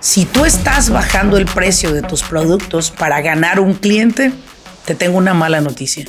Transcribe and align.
Si 0.00 0.24
tú 0.24 0.46
estás 0.46 0.88
bajando 0.88 1.36
el 1.36 1.44
precio 1.44 1.92
de 1.92 2.00
tus 2.00 2.22
productos 2.22 2.90
para 2.90 3.20
ganar 3.20 3.60
un 3.60 3.74
cliente, 3.74 4.32
te 4.86 4.94
tengo 4.94 5.18
una 5.18 5.34
mala 5.34 5.60
noticia. 5.60 6.06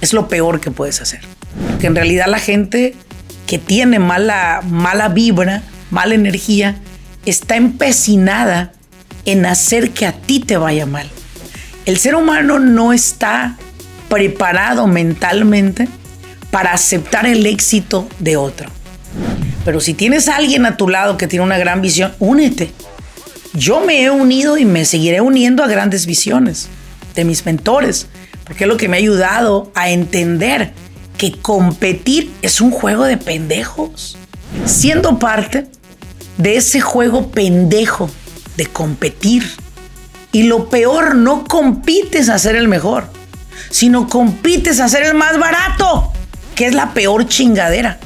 Es 0.00 0.14
lo 0.14 0.26
peor 0.26 0.58
que 0.60 0.70
puedes 0.70 1.02
hacer. 1.02 1.20
Que 1.80 1.86
en 1.86 1.94
realidad 1.94 2.28
la 2.28 2.38
gente 2.38 2.94
que 3.46 3.58
tiene 3.58 3.98
mala, 3.98 4.62
mala 4.66 5.08
vibra, 5.08 5.62
mala 5.90 6.14
energía, 6.14 6.76
está 7.26 7.56
empecinada 7.56 8.72
en 9.26 9.44
hacer 9.44 9.90
que 9.90 10.06
a 10.06 10.12
ti 10.12 10.40
te 10.40 10.56
vaya 10.56 10.86
mal. 10.86 11.10
El 11.84 11.98
ser 11.98 12.14
humano 12.14 12.58
no 12.58 12.94
está 12.94 13.58
preparado 14.08 14.86
mentalmente 14.86 15.88
para 16.50 16.72
aceptar 16.72 17.26
el 17.26 17.44
éxito 17.44 18.08
de 18.18 18.38
otro. 18.38 18.70
Pero 19.66 19.80
si 19.80 19.92
tienes 19.92 20.28
alguien 20.28 20.64
a 20.64 20.78
tu 20.78 20.88
lado 20.88 21.18
que 21.18 21.26
tiene 21.26 21.44
una 21.44 21.58
gran 21.58 21.82
visión, 21.82 22.14
únete. 22.18 22.72
Yo 23.52 23.80
me 23.80 24.02
he 24.02 24.10
unido 24.10 24.58
y 24.58 24.64
me 24.64 24.84
seguiré 24.84 25.20
uniendo 25.20 25.64
a 25.64 25.66
grandes 25.66 26.06
visiones 26.06 26.68
de 27.14 27.24
mis 27.24 27.44
mentores, 27.44 28.06
porque 28.44 28.64
es 28.64 28.68
lo 28.68 28.76
que 28.76 28.88
me 28.88 28.96
ha 28.96 29.00
ayudado 29.00 29.72
a 29.74 29.90
entender 29.90 30.72
que 31.18 31.32
competir 31.32 32.32
es 32.42 32.60
un 32.60 32.70
juego 32.70 33.04
de 33.04 33.16
pendejos. 33.16 34.16
Siendo 34.64 35.18
parte 35.18 35.66
de 36.38 36.56
ese 36.56 36.80
juego 36.80 37.30
pendejo 37.30 38.08
de 38.56 38.66
competir. 38.66 39.44
Y 40.32 40.44
lo 40.44 40.68
peor, 40.68 41.16
no 41.16 41.44
compites 41.44 42.28
a 42.28 42.38
ser 42.38 42.54
el 42.54 42.68
mejor, 42.68 43.08
sino 43.68 44.08
compites 44.08 44.78
a 44.78 44.88
ser 44.88 45.02
el 45.02 45.14
más 45.14 45.38
barato, 45.38 46.12
que 46.54 46.66
es 46.66 46.74
la 46.74 46.94
peor 46.94 47.26
chingadera. 47.26 47.98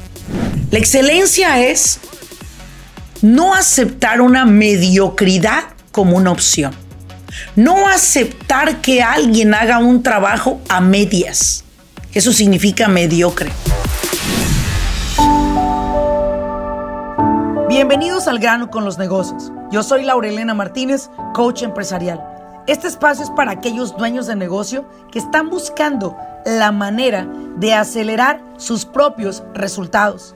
La 0.71 0.79
excelencia 0.79 1.61
es 1.61 1.99
no 3.25 3.55
aceptar 3.55 4.21
una 4.21 4.45
mediocridad 4.45 5.63
como 5.91 6.15
una 6.15 6.31
opción. 6.31 6.75
No 7.55 7.87
aceptar 7.87 8.81
que 8.81 9.01
alguien 9.01 9.55
haga 9.55 9.79
un 9.79 10.03
trabajo 10.03 10.61
a 10.69 10.79
medias. 10.79 11.63
Eso 12.13 12.31
significa 12.31 12.87
mediocre. 12.87 13.49
Bienvenidos 17.67 18.27
al 18.27 18.37
grano 18.37 18.69
con 18.69 18.85
los 18.85 18.99
negocios. 18.99 19.51
Yo 19.71 19.81
soy 19.81 20.03
Laurelena 20.03 20.53
Martínez, 20.53 21.09
coach 21.33 21.63
empresarial. 21.63 22.23
Este 22.67 22.87
espacio 22.87 23.23
es 23.23 23.31
para 23.31 23.53
aquellos 23.53 23.97
dueños 23.97 24.27
de 24.27 24.35
negocio 24.35 24.87
que 25.11 25.17
están 25.17 25.49
buscando 25.49 26.15
la 26.45 26.71
manera 26.71 27.27
de 27.57 27.73
acelerar 27.73 28.39
sus 28.57 28.85
propios 28.85 29.41
resultados 29.55 30.35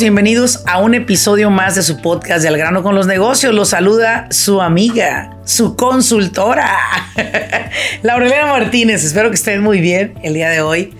Bienvenidos 0.00 0.64
a 0.66 0.80
un 0.80 0.94
episodio 0.94 1.50
más 1.50 1.74
de 1.74 1.82
su 1.82 2.00
podcast 2.00 2.42
de 2.42 2.48
Al 2.48 2.56
grano 2.56 2.82
con 2.82 2.94
los 2.94 3.06
negocios. 3.06 3.54
Los 3.54 3.68
saluda 3.68 4.26
su 4.30 4.62
amiga, 4.62 5.36
su 5.44 5.76
consultora, 5.76 6.66
Laurelena 8.02 8.46
Martínez. 8.46 9.04
Espero 9.04 9.28
que 9.28 9.34
estén 9.34 9.62
muy 9.62 9.80
bien 9.80 10.14
el 10.22 10.32
día 10.34 10.48
de 10.48 10.62
hoy. 10.62 10.94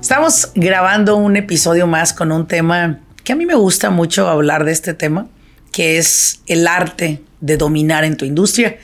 Estamos 0.00 0.52
grabando 0.54 1.16
un 1.16 1.36
episodio 1.36 1.86
más 1.86 2.12
con 2.12 2.30
un 2.30 2.46
tema 2.46 3.00
que 3.24 3.32
a 3.32 3.36
mí 3.36 3.46
me 3.46 3.54
gusta 3.54 3.88
mucho 3.90 4.28
hablar 4.28 4.64
de 4.64 4.72
este 4.72 4.92
tema, 4.92 5.28
que 5.72 5.96
es 5.96 6.42
el 6.46 6.68
arte 6.68 7.22
de 7.40 7.56
dominar 7.56 8.04
en 8.04 8.16
tu 8.16 8.26
industria. 8.26 8.76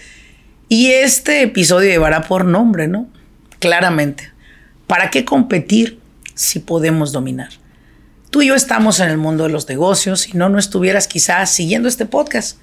Y 0.68 0.92
este 0.92 1.42
episodio 1.42 1.90
llevará 1.90 2.22
por 2.22 2.46
nombre, 2.46 2.88
¿no? 2.88 3.06
Claramente. 3.58 4.32
¿Para 4.86 5.10
qué 5.10 5.24
competir 5.24 6.00
si 6.34 6.58
podemos 6.58 7.12
dominar? 7.12 7.61
Tú 8.32 8.40
y 8.40 8.46
yo 8.46 8.54
estamos 8.54 8.98
en 9.00 9.10
el 9.10 9.18
mundo 9.18 9.44
de 9.44 9.50
los 9.50 9.68
negocios 9.68 10.26
y 10.26 10.38
no, 10.38 10.48
no 10.48 10.58
estuvieras 10.58 11.06
quizás 11.06 11.50
siguiendo 11.50 11.86
este 11.86 12.06
podcast. 12.06 12.56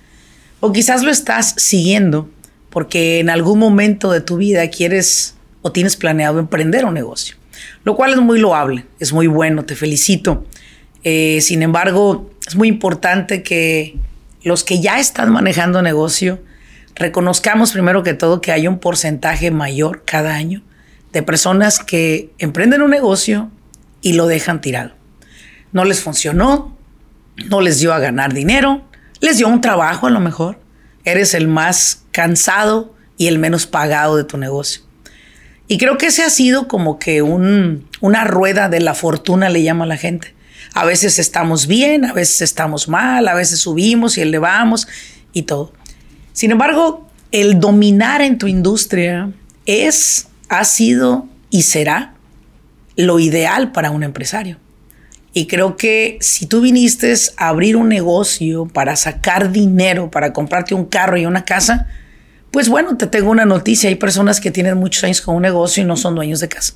O 0.61 0.71
quizás 0.71 1.03
lo 1.03 1.11
estás 1.11 1.53
siguiendo 1.57 2.27
porque 2.71 3.19
en 3.19 3.29
algún 3.29 3.59
momento 3.59 4.11
de 4.11 4.19
tu 4.19 4.37
vida 4.37 4.67
quieres 4.71 5.35
o 5.61 5.71
tienes 5.71 5.95
planeado 5.95 6.39
emprender 6.39 6.85
un 6.85 6.95
negocio. 6.95 7.35
Lo 7.83 7.95
cual 7.95 8.13
es 8.13 8.17
muy 8.19 8.39
loable, 8.39 8.87
es 8.99 9.13
muy 9.13 9.27
bueno, 9.27 9.63
te 9.63 9.75
felicito. 9.75 10.43
Eh, 11.03 11.37
sin 11.41 11.61
embargo, 11.61 12.31
es 12.47 12.55
muy 12.55 12.67
importante 12.67 13.43
que 13.43 13.95
los 14.41 14.63
que 14.63 14.81
ya 14.81 14.99
están 14.99 15.31
manejando 15.31 15.83
negocio 15.83 16.39
reconozcamos 16.95 17.73
primero 17.73 18.01
que 18.01 18.15
todo 18.15 18.41
que 18.41 18.51
hay 18.51 18.67
un 18.67 18.79
porcentaje 18.79 19.51
mayor 19.51 20.01
cada 20.03 20.33
año 20.33 20.63
de 21.13 21.21
personas 21.21 21.77
que 21.77 22.31
emprenden 22.39 22.81
un 22.81 22.89
negocio 22.89 23.51
y 24.01 24.13
lo 24.13 24.25
dejan 24.25 24.61
tirado 24.61 24.98
no 25.71 25.85
les 25.85 26.01
funcionó, 26.01 26.75
no 27.47 27.61
les 27.61 27.79
dio 27.79 27.93
a 27.93 27.99
ganar 27.99 28.33
dinero, 28.33 28.83
les 29.21 29.37
dio 29.37 29.47
un 29.47 29.61
trabajo 29.61 30.07
a 30.07 30.09
lo 30.09 30.19
mejor. 30.19 30.59
Eres 31.03 31.33
el 31.33 31.47
más 31.47 32.03
cansado 32.11 32.93
y 33.17 33.27
el 33.27 33.39
menos 33.39 33.67
pagado 33.67 34.17
de 34.17 34.23
tu 34.23 34.37
negocio. 34.37 34.81
Y 35.67 35.77
creo 35.77 35.97
que 35.97 36.07
ese 36.07 36.23
ha 36.23 36.29
sido 36.29 36.67
como 36.67 36.97
que 36.97 37.21
una 37.21 38.23
rueda 38.23 38.69
de 38.69 38.79
la 38.79 38.95
fortuna, 38.95 39.49
le 39.49 39.61
llama 39.61 39.85
a 39.85 39.87
la 39.87 39.97
gente. 39.97 40.33
A 40.73 40.85
veces 40.85 41.19
estamos 41.19 41.67
bien, 41.67 42.05
a 42.05 42.13
veces 42.13 42.41
estamos 42.41 42.87
mal, 42.87 43.27
a 43.27 43.35
veces 43.35 43.59
subimos 43.59 44.17
y 44.17 44.21
elevamos 44.21 44.87
y 45.31 45.43
todo. 45.43 45.73
Sin 46.33 46.51
embargo, 46.51 47.07
el 47.31 47.59
dominar 47.59 48.21
en 48.21 48.37
tu 48.37 48.47
industria 48.47 49.31
es, 49.65 50.27
ha 50.47 50.63
sido 50.65 51.27
y 51.49 51.63
será 51.63 52.13
lo 52.95 53.19
ideal 53.19 53.71
para 53.71 53.91
un 53.91 54.03
empresario. 54.03 54.57
Y 55.33 55.45
creo 55.45 55.77
que 55.77 56.17
si 56.21 56.47
tú 56.47 56.61
viniste 56.61 57.13
a 57.37 57.49
abrir 57.49 57.75
un 57.75 57.87
negocio 57.87 58.65
para 58.65 58.95
sacar 58.95 59.51
dinero, 59.51 60.09
para 60.09 60.33
comprarte 60.33 60.73
un 60.73 60.85
carro 60.85 61.17
y 61.17 61.25
una 61.25 61.45
casa, 61.45 61.87
pues 62.51 62.67
bueno, 62.67 62.97
te 62.97 63.05
tengo 63.05 63.29
una 63.29 63.45
noticia. 63.45 63.89
Hay 63.89 63.95
personas 63.95 64.39
que 64.39 64.49
tienen 64.49 64.77
muchos 64.77 65.03
años 65.03 65.21
con 65.21 65.35
un 65.35 65.43
negocio 65.43 65.83
y 65.83 65.85
no 65.85 65.97
son 65.97 66.15
dueños 66.15 66.39
de 66.39 66.49
casa. 66.49 66.73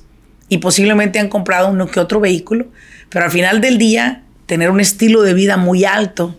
Y 0.48 0.58
posiblemente 0.58 1.18
han 1.18 1.28
comprado 1.28 1.68
uno 1.68 1.88
que 1.88 1.98
otro 1.98 2.20
vehículo, 2.20 2.66
pero 3.08 3.24
al 3.24 3.30
final 3.30 3.60
del 3.60 3.76
día, 3.76 4.22
tener 4.46 4.70
un 4.70 4.80
estilo 4.80 5.22
de 5.22 5.34
vida 5.34 5.56
muy 5.56 5.84
alto 5.84 6.38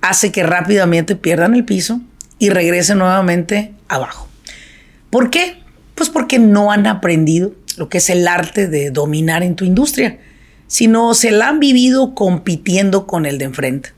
hace 0.00 0.30
que 0.30 0.44
rápidamente 0.44 1.16
pierdan 1.16 1.54
el 1.54 1.64
piso 1.64 2.00
y 2.38 2.50
regresen 2.50 2.98
nuevamente 2.98 3.72
abajo. 3.88 4.28
¿Por 5.10 5.30
qué? 5.30 5.58
Pues 5.96 6.10
porque 6.10 6.38
no 6.38 6.70
han 6.70 6.86
aprendido 6.86 7.52
lo 7.76 7.88
que 7.88 7.98
es 7.98 8.10
el 8.10 8.28
arte 8.28 8.68
de 8.68 8.90
dominar 8.90 9.42
en 9.42 9.56
tu 9.56 9.64
industria 9.64 10.18
sino 10.66 11.14
se 11.14 11.30
la 11.30 11.48
han 11.48 11.60
vivido 11.60 12.14
compitiendo 12.14 13.06
con 13.06 13.26
el 13.26 13.38
de 13.38 13.46
enfrente. 13.46 13.90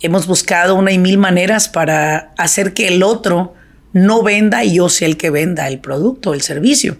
Hemos 0.00 0.26
buscado 0.26 0.74
una 0.74 0.92
y 0.92 0.98
mil 0.98 1.18
maneras 1.18 1.68
para 1.68 2.32
hacer 2.36 2.74
que 2.74 2.88
el 2.88 3.02
otro 3.02 3.54
no 3.92 4.22
venda 4.22 4.62
y 4.64 4.74
yo 4.74 4.88
sea 4.88 5.08
el 5.08 5.16
que 5.16 5.30
venda 5.30 5.68
el 5.68 5.80
producto, 5.80 6.34
el 6.34 6.42
servicio. 6.42 6.98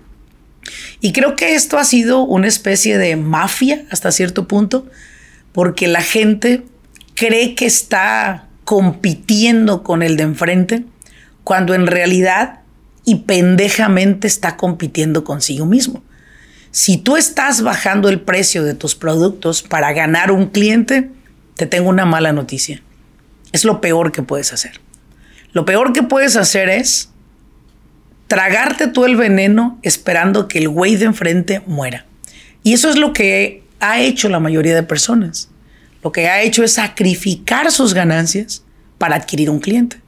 Y 1.00 1.12
creo 1.12 1.36
que 1.36 1.54
esto 1.54 1.78
ha 1.78 1.84
sido 1.84 2.22
una 2.22 2.48
especie 2.48 2.98
de 2.98 3.16
mafia 3.16 3.84
hasta 3.90 4.10
cierto 4.10 4.48
punto, 4.48 4.86
porque 5.52 5.88
la 5.88 6.02
gente 6.02 6.64
cree 7.14 7.54
que 7.54 7.66
está 7.66 8.48
compitiendo 8.64 9.82
con 9.82 10.02
el 10.02 10.16
de 10.16 10.24
enfrente, 10.24 10.84
cuando 11.44 11.74
en 11.74 11.86
realidad 11.86 12.60
y 13.04 13.16
pendejamente 13.16 14.26
está 14.26 14.56
compitiendo 14.56 15.22
consigo 15.22 15.66
mismo. 15.66 16.02
Si 16.76 16.98
tú 16.98 17.16
estás 17.16 17.62
bajando 17.62 18.10
el 18.10 18.20
precio 18.20 18.62
de 18.62 18.74
tus 18.74 18.94
productos 18.94 19.62
para 19.62 19.94
ganar 19.94 20.30
un 20.30 20.48
cliente, 20.50 21.10
te 21.54 21.64
tengo 21.64 21.88
una 21.88 22.04
mala 22.04 22.34
noticia. 22.34 22.82
Es 23.52 23.64
lo 23.64 23.80
peor 23.80 24.12
que 24.12 24.22
puedes 24.22 24.52
hacer. 24.52 24.78
Lo 25.54 25.64
peor 25.64 25.94
que 25.94 26.02
puedes 26.02 26.36
hacer 26.36 26.68
es 26.68 27.08
tragarte 28.26 28.88
tú 28.88 29.06
el 29.06 29.16
veneno 29.16 29.78
esperando 29.80 30.48
que 30.48 30.58
el 30.58 30.68
güey 30.68 30.96
de 30.96 31.06
enfrente 31.06 31.62
muera. 31.66 32.04
Y 32.62 32.74
eso 32.74 32.90
es 32.90 32.96
lo 32.96 33.14
que 33.14 33.62
ha 33.80 34.00
hecho 34.00 34.28
la 34.28 34.38
mayoría 34.38 34.74
de 34.74 34.82
personas. 34.82 35.48
Lo 36.04 36.12
que 36.12 36.28
ha 36.28 36.42
hecho 36.42 36.62
es 36.62 36.74
sacrificar 36.74 37.72
sus 37.72 37.94
ganancias 37.94 38.64
para 38.98 39.16
adquirir 39.16 39.48
un 39.48 39.60
cliente. 39.60 40.02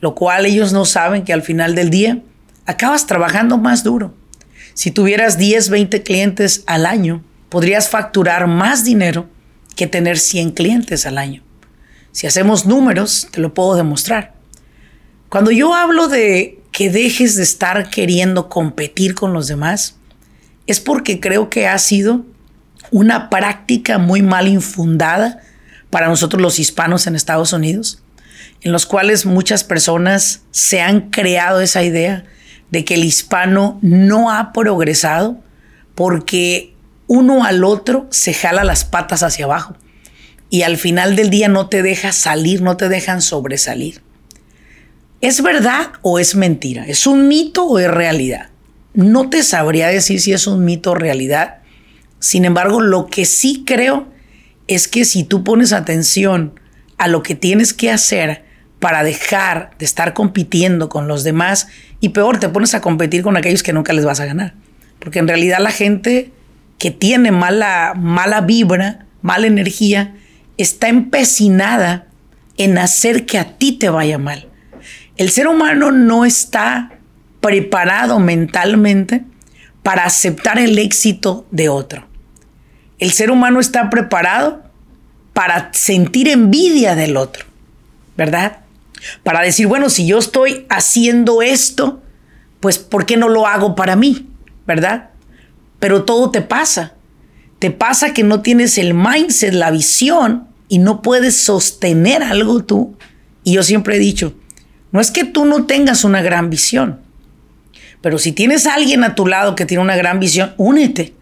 Lo 0.00 0.14
cual 0.14 0.46
ellos 0.46 0.72
no 0.72 0.84
saben 0.84 1.24
que 1.24 1.32
al 1.32 1.42
final 1.42 1.74
del 1.74 1.90
día 1.90 2.22
acabas 2.66 3.08
trabajando 3.08 3.58
más 3.58 3.82
duro 3.82 4.14
si 4.74 4.90
tuvieras 4.90 5.38
10, 5.38 5.70
20 5.70 6.02
clientes 6.02 6.64
al 6.66 6.86
año, 6.86 7.22
podrías 7.48 7.88
facturar 7.88 8.46
más 8.46 8.84
dinero 8.84 9.28
que 9.76 9.86
tener 9.86 10.18
100 10.18 10.52
clientes 10.52 11.06
al 11.06 11.18
año. 11.18 11.42
Si 12.12 12.26
hacemos 12.26 12.66
números, 12.66 13.28
te 13.30 13.40
lo 13.40 13.54
puedo 13.54 13.74
demostrar. 13.74 14.34
Cuando 15.28 15.50
yo 15.50 15.74
hablo 15.74 16.08
de 16.08 16.60
que 16.72 16.90
dejes 16.90 17.36
de 17.36 17.42
estar 17.42 17.90
queriendo 17.90 18.48
competir 18.48 19.14
con 19.14 19.32
los 19.32 19.46
demás 19.46 19.96
es 20.66 20.80
porque 20.80 21.20
creo 21.20 21.50
que 21.50 21.66
ha 21.66 21.78
sido 21.78 22.24
una 22.90 23.30
práctica 23.30 23.98
muy 23.98 24.22
mal 24.22 24.48
infundada 24.48 25.40
para 25.90 26.08
nosotros 26.08 26.40
los 26.40 26.58
hispanos 26.58 27.06
en 27.06 27.16
Estados 27.16 27.52
Unidos, 27.52 28.02
en 28.60 28.72
los 28.72 28.86
cuales 28.86 29.26
muchas 29.26 29.64
personas 29.64 30.42
se 30.50 30.80
han 30.80 31.10
creado 31.10 31.60
esa 31.60 31.82
idea 31.82 32.24
de 32.72 32.84
que 32.84 32.94
el 32.94 33.04
hispano 33.04 33.78
no 33.82 34.32
ha 34.32 34.52
progresado 34.52 35.38
porque 35.94 36.74
uno 37.06 37.44
al 37.44 37.62
otro 37.62 38.08
se 38.10 38.34
jala 38.34 38.64
las 38.64 38.84
patas 38.84 39.22
hacia 39.22 39.44
abajo 39.44 39.76
y 40.50 40.62
al 40.62 40.78
final 40.78 41.14
del 41.14 41.30
día 41.30 41.48
no 41.48 41.68
te 41.68 41.82
deja 41.82 42.12
salir, 42.12 42.62
no 42.62 42.76
te 42.76 42.88
dejan 42.88 43.22
sobresalir. 43.22 44.02
¿Es 45.20 45.42
verdad 45.42 45.92
o 46.00 46.18
es 46.18 46.34
mentira? 46.34 46.86
¿Es 46.86 47.06
un 47.06 47.28
mito 47.28 47.64
o 47.64 47.78
es 47.78 47.90
realidad? 47.90 48.48
No 48.94 49.30
te 49.30 49.42
sabría 49.42 49.88
decir 49.88 50.20
si 50.20 50.32
es 50.32 50.46
un 50.46 50.64
mito 50.64 50.92
o 50.92 50.94
realidad. 50.94 51.58
Sin 52.18 52.44
embargo, 52.44 52.80
lo 52.80 53.06
que 53.06 53.24
sí 53.26 53.64
creo 53.66 54.08
es 54.66 54.88
que 54.88 55.04
si 55.04 55.24
tú 55.24 55.44
pones 55.44 55.72
atención 55.72 56.58
a 56.96 57.08
lo 57.08 57.22
que 57.22 57.34
tienes 57.34 57.74
que 57.74 57.90
hacer 57.90 58.44
para 58.82 59.04
dejar 59.04 59.70
de 59.78 59.84
estar 59.84 60.12
compitiendo 60.12 60.88
con 60.88 61.06
los 61.06 61.22
demás 61.22 61.68
y 62.00 62.08
peor, 62.08 62.40
te 62.40 62.48
pones 62.48 62.74
a 62.74 62.80
competir 62.80 63.22
con 63.22 63.36
aquellos 63.36 63.62
que 63.62 63.72
nunca 63.72 63.92
les 63.92 64.04
vas 64.04 64.18
a 64.18 64.26
ganar. 64.26 64.54
Porque 64.98 65.20
en 65.20 65.28
realidad 65.28 65.60
la 65.60 65.70
gente 65.70 66.32
que 66.78 66.90
tiene 66.90 67.30
mala, 67.30 67.94
mala 67.96 68.40
vibra, 68.40 69.06
mala 69.20 69.46
energía, 69.46 70.16
está 70.58 70.88
empecinada 70.88 72.08
en 72.56 72.76
hacer 72.76 73.24
que 73.24 73.38
a 73.38 73.56
ti 73.56 73.70
te 73.70 73.88
vaya 73.88 74.18
mal. 74.18 74.48
El 75.16 75.30
ser 75.30 75.46
humano 75.46 75.92
no 75.92 76.24
está 76.24 76.90
preparado 77.40 78.18
mentalmente 78.18 79.22
para 79.84 80.06
aceptar 80.06 80.58
el 80.58 80.76
éxito 80.80 81.46
de 81.52 81.68
otro. 81.68 82.08
El 82.98 83.12
ser 83.12 83.30
humano 83.30 83.60
está 83.60 83.90
preparado 83.90 84.64
para 85.34 85.70
sentir 85.72 86.26
envidia 86.26 86.96
del 86.96 87.16
otro, 87.16 87.44
¿verdad? 88.16 88.61
Para 89.22 89.42
decir, 89.42 89.66
bueno, 89.66 89.90
si 89.90 90.06
yo 90.06 90.18
estoy 90.18 90.66
haciendo 90.68 91.42
esto, 91.42 92.02
pues 92.60 92.78
¿por 92.78 93.06
qué 93.06 93.16
no 93.16 93.28
lo 93.28 93.46
hago 93.46 93.74
para 93.74 93.96
mí? 93.96 94.28
¿Verdad? 94.66 95.10
Pero 95.78 96.04
todo 96.04 96.30
te 96.30 96.42
pasa. 96.42 96.94
Te 97.58 97.70
pasa 97.70 98.12
que 98.12 98.22
no 98.22 98.42
tienes 98.42 98.78
el 98.78 98.94
mindset, 98.94 99.54
la 99.54 99.70
visión 99.70 100.48
y 100.68 100.78
no 100.78 101.02
puedes 101.02 101.36
sostener 101.36 102.22
algo 102.22 102.64
tú. 102.64 102.96
Y 103.44 103.54
yo 103.54 103.62
siempre 103.62 103.96
he 103.96 103.98
dicho, 103.98 104.34
no 104.90 105.00
es 105.00 105.10
que 105.10 105.24
tú 105.24 105.44
no 105.44 105.66
tengas 105.66 106.04
una 106.04 106.22
gran 106.22 106.50
visión, 106.50 107.00
pero 108.02 108.18
si 108.18 108.32
tienes 108.32 108.66
a 108.66 108.74
alguien 108.74 109.04
a 109.04 109.14
tu 109.14 109.26
lado 109.26 109.54
que 109.54 109.64
tiene 109.64 109.82
una 109.82 109.96
gran 109.96 110.20
visión, 110.20 110.54
únete. 110.58 111.14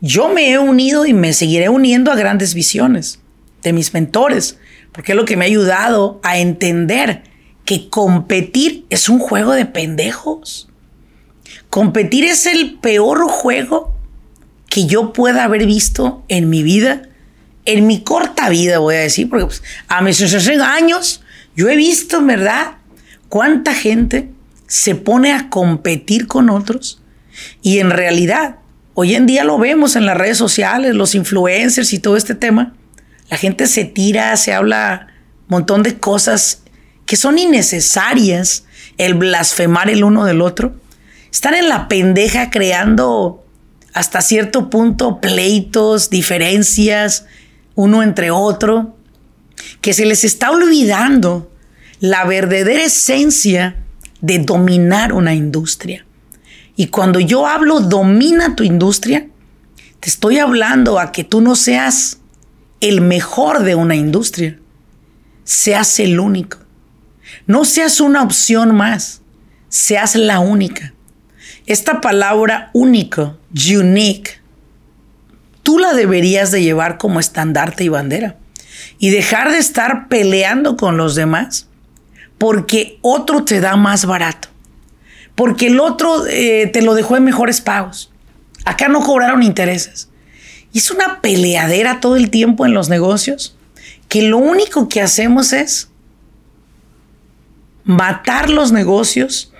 Yo 0.00 0.28
me 0.28 0.50
he 0.50 0.58
unido 0.58 1.06
y 1.06 1.14
me 1.14 1.32
seguiré 1.32 1.68
uniendo 1.68 2.12
a 2.12 2.16
grandes 2.16 2.54
visiones 2.54 3.20
de 3.62 3.72
mis 3.72 3.94
mentores, 3.94 4.58
porque 4.92 5.12
es 5.12 5.16
lo 5.16 5.24
que 5.24 5.36
me 5.36 5.44
ha 5.44 5.48
ayudado 5.48 6.20
a 6.22 6.38
entender 6.38 7.22
que 7.64 7.88
competir 7.88 8.86
es 8.90 9.08
un 9.08 9.18
juego 9.18 9.52
de 9.52 9.66
pendejos. 9.66 10.68
Competir 11.70 12.24
es 12.24 12.46
el 12.46 12.78
peor 12.78 13.26
juego 13.28 13.94
que 14.68 14.86
yo 14.86 15.12
pueda 15.12 15.44
haber 15.44 15.66
visto 15.66 16.24
en 16.28 16.50
mi 16.50 16.62
vida, 16.62 17.08
en 17.64 17.86
mi 17.86 18.02
corta 18.02 18.48
vida, 18.48 18.78
voy 18.78 18.96
a 18.96 19.00
decir, 19.00 19.28
porque 19.28 19.46
pues, 19.46 19.62
a 19.88 20.02
mis 20.02 20.16
60 20.16 20.74
años 20.74 21.22
yo 21.54 21.68
he 21.68 21.76
visto, 21.76 22.24
¿verdad? 22.24 22.76
¿Cuánta 23.28 23.74
gente 23.74 24.30
se 24.66 24.94
pone 24.94 25.32
a 25.32 25.48
competir 25.48 26.26
con 26.26 26.50
otros? 26.50 27.00
Y 27.62 27.78
en 27.78 27.90
realidad, 27.90 28.56
hoy 28.94 29.14
en 29.14 29.26
día 29.26 29.44
lo 29.44 29.58
vemos 29.58 29.96
en 29.96 30.06
las 30.06 30.16
redes 30.16 30.38
sociales, 30.38 30.94
los 30.94 31.14
influencers 31.14 31.92
y 31.92 31.98
todo 31.98 32.16
este 32.16 32.34
tema. 32.34 32.74
La 33.32 33.38
gente 33.38 33.66
se 33.66 33.86
tira, 33.86 34.36
se 34.36 34.52
habla 34.52 35.06
un 35.48 35.56
montón 35.56 35.82
de 35.82 35.98
cosas 35.98 36.64
que 37.06 37.16
son 37.16 37.38
innecesarias, 37.38 38.64
el 38.98 39.14
blasfemar 39.14 39.88
el 39.88 40.04
uno 40.04 40.26
del 40.26 40.42
otro. 40.42 40.74
Están 41.32 41.54
en 41.54 41.70
la 41.70 41.88
pendeja 41.88 42.50
creando 42.50 43.42
hasta 43.94 44.20
cierto 44.20 44.68
punto 44.68 45.22
pleitos, 45.22 46.10
diferencias, 46.10 47.24
uno 47.74 48.02
entre 48.02 48.30
otro, 48.30 48.98
que 49.80 49.94
se 49.94 50.04
les 50.04 50.24
está 50.24 50.50
olvidando 50.50 51.50
la 52.00 52.26
verdadera 52.26 52.84
esencia 52.84 53.76
de 54.20 54.40
dominar 54.40 55.14
una 55.14 55.32
industria. 55.32 56.04
Y 56.76 56.88
cuando 56.88 57.18
yo 57.18 57.46
hablo 57.46 57.80
domina 57.80 58.56
tu 58.56 58.62
industria, 58.62 59.26
te 60.00 60.10
estoy 60.10 60.38
hablando 60.38 60.98
a 60.98 61.12
que 61.12 61.24
tú 61.24 61.40
no 61.40 61.56
seas 61.56 62.18
el 62.82 63.00
mejor 63.00 63.62
de 63.62 63.76
una 63.76 63.94
industria, 63.94 64.58
seas 65.44 66.00
el 66.00 66.18
único. 66.18 66.58
No 67.46 67.64
seas 67.64 68.00
una 68.00 68.22
opción 68.22 68.74
más, 68.74 69.22
seas 69.68 70.16
la 70.16 70.40
única. 70.40 70.92
Esta 71.66 72.00
palabra 72.00 72.70
único, 72.74 73.38
unique, 73.54 74.40
tú 75.62 75.78
la 75.78 75.94
deberías 75.94 76.50
de 76.50 76.62
llevar 76.62 76.98
como 76.98 77.20
estandarte 77.20 77.84
y 77.84 77.88
bandera 77.88 78.36
y 78.98 79.10
dejar 79.10 79.52
de 79.52 79.58
estar 79.58 80.08
peleando 80.08 80.76
con 80.76 80.96
los 80.96 81.14
demás 81.14 81.68
porque 82.36 82.98
otro 83.00 83.44
te 83.44 83.60
da 83.60 83.76
más 83.76 84.06
barato, 84.06 84.48
porque 85.36 85.68
el 85.68 85.78
otro 85.78 86.26
eh, 86.26 86.68
te 86.72 86.82
lo 86.82 86.94
dejó 86.94 87.16
en 87.16 87.22
mejores 87.22 87.60
pagos. 87.60 88.10
Acá 88.64 88.88
no 88.88 89.00
cobraron 89.02 89.44
intereses. 89.44 90.08
Y 90.72 90.78
es 90.78 90.90
una 90.90 91.20
peleadera 91.20 92.00
todo 92.00 92.16
el 92.16 92.30
tiempo 92.30 92.66
en 92.66 92.74
los 92.74 92.88
negocios 92.88 93.56
que 94.08 94.22
lo 94.22 94.38
único 94.38 94.88
que 94.88 95.00
hacemos 95.00 95.52
es 95.52 95.88
matar 97.84 98.50
los 98.50 98.72
negocios 98.72 99.52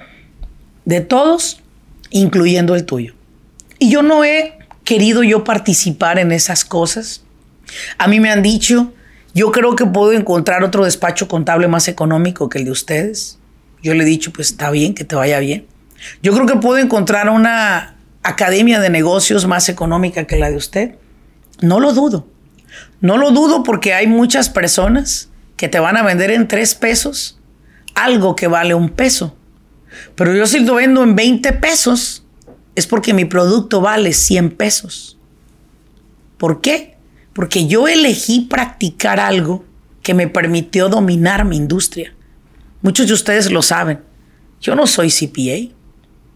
de 0.85 1.01
todos, 1.01 1.63
incluyendo 2.11 2.75
el 2.75 2.85
tuyo. 2.85 3.15
Y 3.79 3.91
yo 3.91 4.03
no 4.03 4.25
he 4.25 4.59
querido 4.85 5.23
yo 5.23 5.45
participar 5.45 6.19
en 6.19 6.33
esas 6.33 6.65
cosas. 6.65 7.23
A 7.99 8.09
mí 8.09 8.21
me 8.21 8.31
han 8.31 8.43
dicho 8.43 8.93
yo 9.35 9.51
creo 9.51 9.77
que 9.77 9.87
puedo 9.87 10.13
encontrar 10.13 10.63
otro 10.63 10.85
despacho 10.85 11.27
contable 11.27 11.67
más 11.67 11.89
económico 11.89 12.49
que 12.49 12.59
el 12.59 12.67
de 12.67 12.71
ustedes. 12.71 13.39
Yo 13.83 13.95
le 13.95 14.03
he 14.03 14.07
dicho, 14.07 14.33
pues 14.33 14.51
está 14.51 14.71
bien, 14.71 14.95
que 14.95 15.05
te 15.05 15.15
vaya 15.15 15.39
bien. 15.39 15.67
Yo 16.23 16.33
creo 16.35 16.47
que 16.47 16.57
puedo 16.57 16.79
encontrar 16.79 17.31
una 17.31 17.97
academia 18.23 18.79
de 18.79 18.91
negocios 18.91 19.47
más 19.47 19.69
económica 19.69 20.25
que 20.25 20.37
la 20.37 20.51
de 20.51 20.57
usted. 20.57 20.95
No 21.63 21.81
lo 21.81 21.93
dudo. 21.93 22.29
No 23.01 23.17
lo 23.17 23.31
dudo 23.31 23.63
porque 23.63 23.95
hay 23.95 24.07
muchas 24.07 24.49
personas 24.49 25.31
que 25.57 25.69
te 25.69 25.81
van 25.81 25.97
a 25.97 26.03
vender 26.03 26.31
en 26.31 26.49
tres 26.49 26.75
pesos 26.75 27.39
algo 27.95 28.37
que 28.37 28.47
vale 28.47 28.75
un 28.75 28.89
peso. 28.89 29.37
Pero 30.15 30.35
yo 30.35 30.47
si 30.47 30.61
lo 30.61 30.77
vendo 30.77 31.03
en 31.03 31.15
20 31.15 31.53
pesos 31.55 32.25
es 32.75 32.87
porque 32.87 33.15
mi 33.15 33.25
producto 33.25 33.81
vale 33.81 34.13
100 34.13 34.51
pesos. 34.53 35.19
¿Por 36.39 36.61
qué? 36.61 36.93
porque 37.33 37.67
yo 37.67 37.89
elegí 37.89 38.41
practicar 38.41 39.21
algo 39.21 39.65
que 40.03 40.15
me 40.15 40.29
permitió 40.29 40.89
dominar 40.89 41.45
mi 41.45 41.57
industria. 41.57 42.15
Muchos 42.83 43.07
de 43.07 43.15
ustedes 43.15 43.51
lo 43.51 43.63
saben. 43.63 44.01
Yo 44.61 44.75
no 44.75 44.87
soy 44.87 45.11
CPA, 45.11 45.75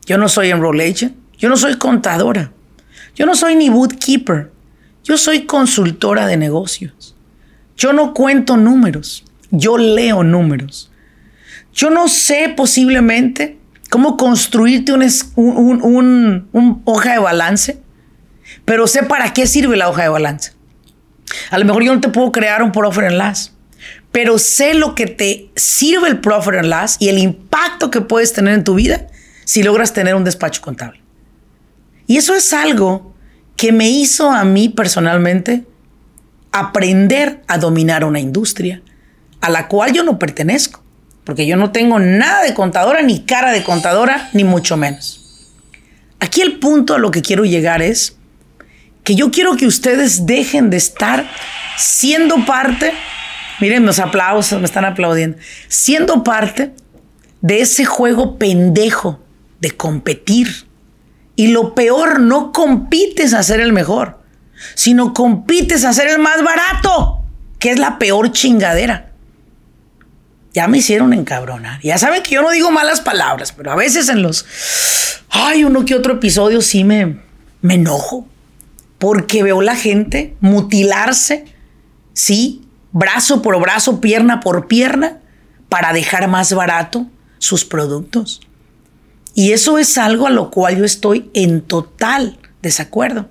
yo 0.06 0.18
no 0.18 0.28
soy 0.28 0.50
enroll 0.50 0.80
agent, 0.80 1.14
yo 1.37 1.49
no 1.49 1.56
soy 1.56 1.76
contadora, 1.76 2.52
yo 3.14 3.26
no 3.26 3.35
soy 3.35 3.54
ni 3.54 3.68
bookkeeper, 3.68 4.50
yo 5.06 5.16
soy 5.16 5.46
consultora 5.46 6.26
de 6.26 6.36
negocios. 6.36 7.14
Yo 7.76 7.92
no 7.92 8.12
cuento 8.12 8.56
números, 8.56 9.25
yo 9.52 9.78
leo 9.78 10.25
números. 10.25 10.90
Yo 11.72 11.90
no 11.90 12.08
sé 12.08 12.52
posiblemente 12.56 13.56
cómo 13.88 14.16
construirte 14.16 14.92
un, 14.92 16.80
hoja 16.84 17.12
de 17.12 17.18
balance, 17.20 17.80
pero 18.64 18.88
sé 18.88 19.04
para 19.04 19.32
qué 19.32 19.46
sirve 19.46 19.76
la 19.76 19.88
hoja 19.88 20.02
de 20.02 20.08
balance. 20.08 20.54
A 21.50 21.58
lo 21.58 21.64
mejor 21.64 21.84
yo 21.84 21.94
no 21.94 22.00
te 22.00 22.08
puedo 22.08 22.32
crear 22.32 22.64
un 22.64 22.72
profit 22.72 23.04
and 23.04 23.18
loss, 23.18 23.54
pero 24.10 24.38
sé 24.38 24.75
lo 24.75 24.96
que 24.96 25.06
te 25.06 25.50
sirve 25.54 26.08
el 26.08 26.18
profit 26.18 26.54
and 26.54 26.68
loss 26.68 26.96
y 26.98 27.10
el 27.10 27.18
impacto 27.18 27.92
que 27.92 28.00
puedes 28.00 28.32
tener 28.32 28.54
en 28.54 28.64
tu 28.64 28.75
vida 28.75 29.06
si 29.44 29.62
logras 29.62 29.92
tener 29.92 30.16
un 30.16 30.25
despacho 30.25 30.62
contable. 30.62 31.00
Y 32.08 32.16
eso 32.16 32.34
es 32.34 32.52
algo 32.52 33.14
que 33.56 33.72
me 33.72 33.88
hizo 33.88 34.30
a 34.30 34.44
mí 34.44 34.68
personalmente 34.68 35.64
aprender 36.52 37.42
a 37.48 37.58
dominar 37.58 38.04
una 38.04 38.20
industria 38.20 38.82
a 39.40 39.50
la 39.50 39.68
cual 39.68 39.92
yo 39.92 40.02
no 40.02 40.18
pertenezco, 40.18 40.82
porque 41.25 41.46
yo 41.46 41.56
no 41.56 41.72
tengo 41.72 41.98
nada 41.98 42.42
de 42.42 42.54
contadora, 42.54 43.02
ni 43.02 43.25
cara 43.25 43.52
de 43.52 43.62
contadora, 43.62 44.30
ni 44.32 44.44
mucho 44.44 44.76
menos. 44.76 45.52
Aquí 46.20 46.40
el 46.40 46.58
punto 46.58 46.94
a 46.94 46.98
lo 46.98 47.10
que 47.10 47.22
quiero 47.22 47.44
llegar 47.44 47.82
es 47.82 48.16
que 49.04 49.14
yo 49.14 49.30
quiero 49.30 49.56
que 49.56 49.66
ustedes 49.66 50.26
dejen 50.26 50.70
de 50.70 50.78
estar 50.78 51.28
siendo 51.76 52.44
parte, 52.44 52.92
miren 53.60 53.86
los 53.86 53.98
aplausos, 53.98 54.58
me 54.58 54.66
están 54.66 54.84
aplaudiendo, 54.84 55.38
siendo 55.68 56.25
parte 56.25 56.72
de 57.40 57.60
ese 57.60 57.84
juego 57.84 58.38
pendejo 58.38 59.20
de 59.60 59.70
competir. 59.70 60.65
Y 61.37 61.49
lo 61.49 61.75
peor, 61.75 62.19
no 62.19 62.50
compites 62.50 63.35
a 63.35 63.43
ser 63.43 63.61
el 63.61 63.73
mejor, 63.73 64.23
sino 64.75 65.12
compites 65.12 65.85
a 65.85 65.93
ser 65.93 66.09
el 66.09 66.19
más 66.19 66.43
barato, 66.43 67.23
que 67.59 67.71
es 67.73 67.78
la 67.78 67.99
peor 67.99 68.33
chingadera. 68.33 69.11
Ya 70.55 70.69
me 70.69 70.78
hicieron 70.78 71.12
encabronar. 71.12 71.81
Ya 71.83 71.99
saben 71.99 72.23
que 72.23 72.37
yo 72.37 72.43
no 72.43 72.50
digo 72.50 72.71
malas 72.71 73.02
palabras, 73.02 73.52
pero 73.52 73.71
a 73.71 73.76
veces 73.76 74.09
en 74.09 74.23
los... 74.23 74.47
Ay, 75.28 75.64
uno 75.64 75.85
que 75.85 75.95
otro 75.95 76.14
episodio 76.14 76.62
sí 76.62 76.83
me, 76.83 77.21
me 77.61 77.75
enojo. 77.75 78.26
Porque 78.97 79.43
veo 79.43 79.61
la 79.61 79.76
gente 79.76 80.35
mutilarse, 80.40 81.45
sí, 82.14 82.66
brazo 82.93 83.43
por 83.43 83.61
brazo, 83.61 84.00
pierna 84.00 84.40
por 84.40 84.66
pierna, 84.66 85.19
para 85.69 85.93
dejar 85.93 86.28
más 86.28 86.55
barato 86.55 87.07
sus 87.38 87.66
productos. 87.66 88.40
Y 89.37 89.52
eso 89.52 89.76
es 89.76 89.99
algo 89.99 90.26
a 90.26 90.31
lo 90.31 90.50
cual 90.50 90.78
yo 90.78 90.85
estoy 90.87 91.31
en 91.35 91.61
total 91.61 92.38
desacuerdo. 92.62 93.28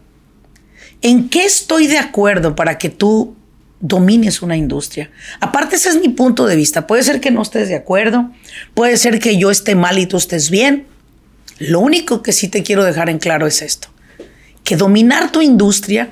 ¿En 1.01 1.29
qué 1.29 1.45
estoy 1.45 1.87
de 1.87 1.97
acuerdo 1.97 2.55
para 2.55 2.77
que 2.77 2.91
tú 2.91 3.35
domines 3.79 4.43
una 4.43 4.55
industria? 4.55 5.09
Aparte, 5.39 5.77
ese 5.77 5.89
es 5.89 5.99
mi 5.99 6.09
punto 6.09 6.45
de 6.45 6.55
vista. 6.55 6.85
Puede 6.85 7.01
ser 7.01 7.19
que 7.19 7.31
no 7.31 7.41
estés 7.41 7.69
de 7.69 7.75
acuerdo, 7.75 8.29
puede 8.75 8.97
ser 8.97 9.17
que 9.17 9.39
yo 9.39 9.49
esté 9.49 9.73
mal 9.73 9.97
y 9.97 10.05
tú 10.05 10.17
estés 10.17 10.51
bien. 10.51 10.85
Lo 11.57 11.79
único 11.79 12.21
que 12.21 12.33
sí 12.33 12.49
te 12.49 12.61
quiero 12.61 12.83
dejar 12.83 13.09
en 13.09 13.17
claro 13.17 13.47
es 13.47 13.63
esto, 13.63 13.87
que 14.63 14.77
dominar 14.77 15.31
tu 15.31 15.41
industria 15.41 16.11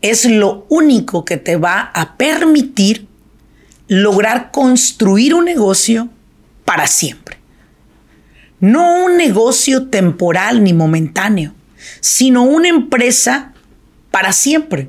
es 0.00 0.24
lo 0.24 0.66
único 0.68 1.24
que 1.24 1.36
te 1.36 1.54
va 1.54 1.92
a 1.94 2.16
permitir 2.16 3.06
lograr 3.86 4.50
construir 4.50 5.32
un 5.32 5.44
negocio 5.44 6.08
para 6.64 6.88
siempre. 6.88 7.21
No 8.62 9.06
un 9.06 9.16
negocio 9.16 9.88
temporal 9.88 10.62
ni 10.62 10.72
momentáneo, 10.72 11.52
sino 11.98 12.44
una 12.44 12.68
empresa 12.68 13.54
para 14.12 14.32
siempre. 14.32 14.88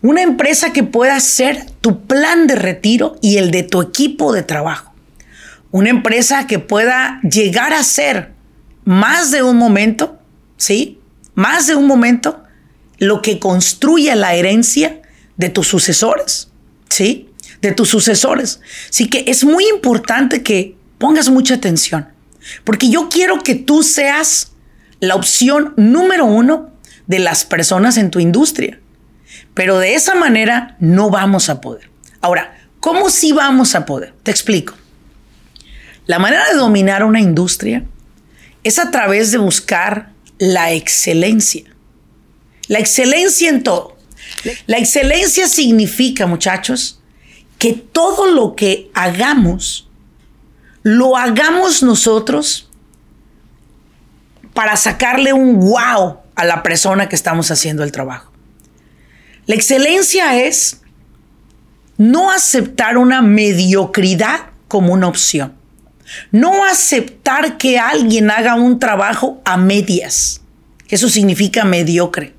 Una 0.00 0.22
empresa 0.22 0.72
que 0.72 0.84
pueda 0.84 1.20
ser 1.20 1.66
tu 1.82 2.06
plan 2.06 2.46
de 2.46 2.54
retiro 2.54 3.18
y 3.20 3.36
el 3.36 3.50
de 3.50 3.62
tu 3.62 3.82
equipo 3.82 4.32
de 4.32 4.42
trabajo. 4.42 4.94
Una 5.70 5.90
empresa 5.90 6.46
que 6.46 6.60
pueda 6.60 7.20
llegar 7.30 7.74
a 7.74 7.82
ser 7.82 8.32
más 8.86 9.32
de 9.32 9.42
un 9.42 9.58
momento, 9.58 10.18
¿sí? 10.56 10.98
Más 11.34 11.66
de 11.66 11.74
un 11.74 11.86
momento 11.86 12.42
lo 12.96 13.20
que 13.20 13.38
construye 13.38 14.16
la 14.16 14.32
herencia 14.32 15.02
de 15.36 15.50
tus 15.50 15.68
sucesores, 15.68 16.48
¿sí? 16.88 17.28
De 17.60 17.72
tus 17.72 17.90
sucesores. 17.90 18.62
Así 18.88 19.10
que 19.10 19.24
es 19.26 19.44
muy 19.44 19.66
importante 19.68 20.42
que 20.42 20.74
pongas 20.96 21.28
mucha 21.28 21.56
atención, 21.56 22.08
porque 22.64 22.90
yo 22.90 23.08
quiero 23.08 23.42
que 23.42 23.54
tú 23.54 23.82
seas 23.82 24.52
la 25.00 25.14
opción 25.14 25.74
número 25.76 26.24
uno 26.24 26.70
de 27.06 27.18
las 27.18 27.44
personas 27.44 27.96
en 27.96 28.10
tu 28.10 28.20
industria. 28.20 28.80
Pero 29.54 29.78
de 29.78 29.94
esa 29.94 30.14
manera 30.14 30.76
no 30.78 31.10
vamos 31.10 31.48
a 31.48 31.60
poder. 31.60 31.90
Ahora, 32.20 32.58
¿cómo 32.80 33.10
sí 33.10 33.32
vamos 33.32 33.74
a 33.74 33.86
poder? 33.86 34.14
Te 34.22 34.30
explico. 34.30 34.74
La 36.06 36.18
manera 36.18 36.48
de 36.48 36.56
dominar 36.56 37.04
una 37.04 37.20
industria 37.20 37.84
es 38.64 38.78
a 38.78 38.90
través 38.90 39.30
de 39.30 39.38
buscar 39.38 40.12
la 40.38 40.72
excelencia. 40.72 41.64
La 42.68 42.78
excelencia 42.78 43.48
en 43.48 43.62
todo. 43.62 43.96
La 44.66 44.78
excelencia 44.78 45.48
significa, 45.48 46.26
muchachos, 46.26 47.00
que 47.58 47.72
todo 47.72 48.30
lo 48.30 48.54
que 48.54 48.90
hagamos, 48.94 49.87
lo 50.82 51.16
hagamos 51.16 51.82
nosotros 51.82 52.68
para 54.54 54.76
sacarle 54.76 55.32
un 55.32 55.60
wow 55.60 56.18
a 56.34 56.44
la 56.44 56.62
persona 56.62 57.08
que 57.08 57.16
estamos 57.16 57.50
haciendo 57.50 57.82
el 57.82 57.92
trabajo. 57.92 58.32
La 59.46 59.54
excelencia 59.54 60.36
es 60.42 60.80
no 61.96 62.30
aceptar 62.30 62.96
una 62.96 63.22
mediocridad 63.22 64.50
como 64.68 64.92
una 64.92 65.08
opción. 65.08 65.54
No 66.30 66.64
aceptar 66.64 67.58
que 67.58 67.78
alguien 67.78 68.30
haga 68.30 68.54
un 68.54 68.78
trabajo 68.78 69.40
a 69.44 69.56
medias. 69.56 70.40
Eso 70.88 71.08
significa 71.08 71.64
mediocre 71.64 72.38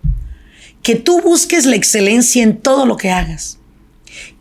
que 0.84 0.96
tú 0.96 1.22
busques 1.22 1.66
la 1.66 1.76
excelencia 1.76 2.44
en 2.44 2.58
todo 2.58 2.86
lo 2.86 2.98
que 2.98 3.12
hagas. 3.12 3.58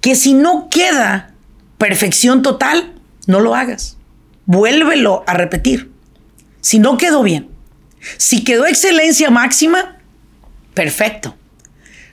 Que 0.00 0.14
si 0.14 0.34
no 0.34 0.68
queda 0.70 1.34
perfección 1.78 2.42
total, 2.42 2.94
no 3.28 3.40
lo 3.40 3.54
hagas. 3.54 3.98
Vuélvelo 4.46 5.22
a 5.26 5.34
repetir. 5.34 5.92
Si 6.60 6.80
no 6.80 6.96
quedó 6.96 7.22
bien. 7.22 7.50
Si 8.16 8.42
quedó 8.42 8.66
excelencia 8.66 9.30
máxima, 9.30 9.98
perfecto. 10.74 11.36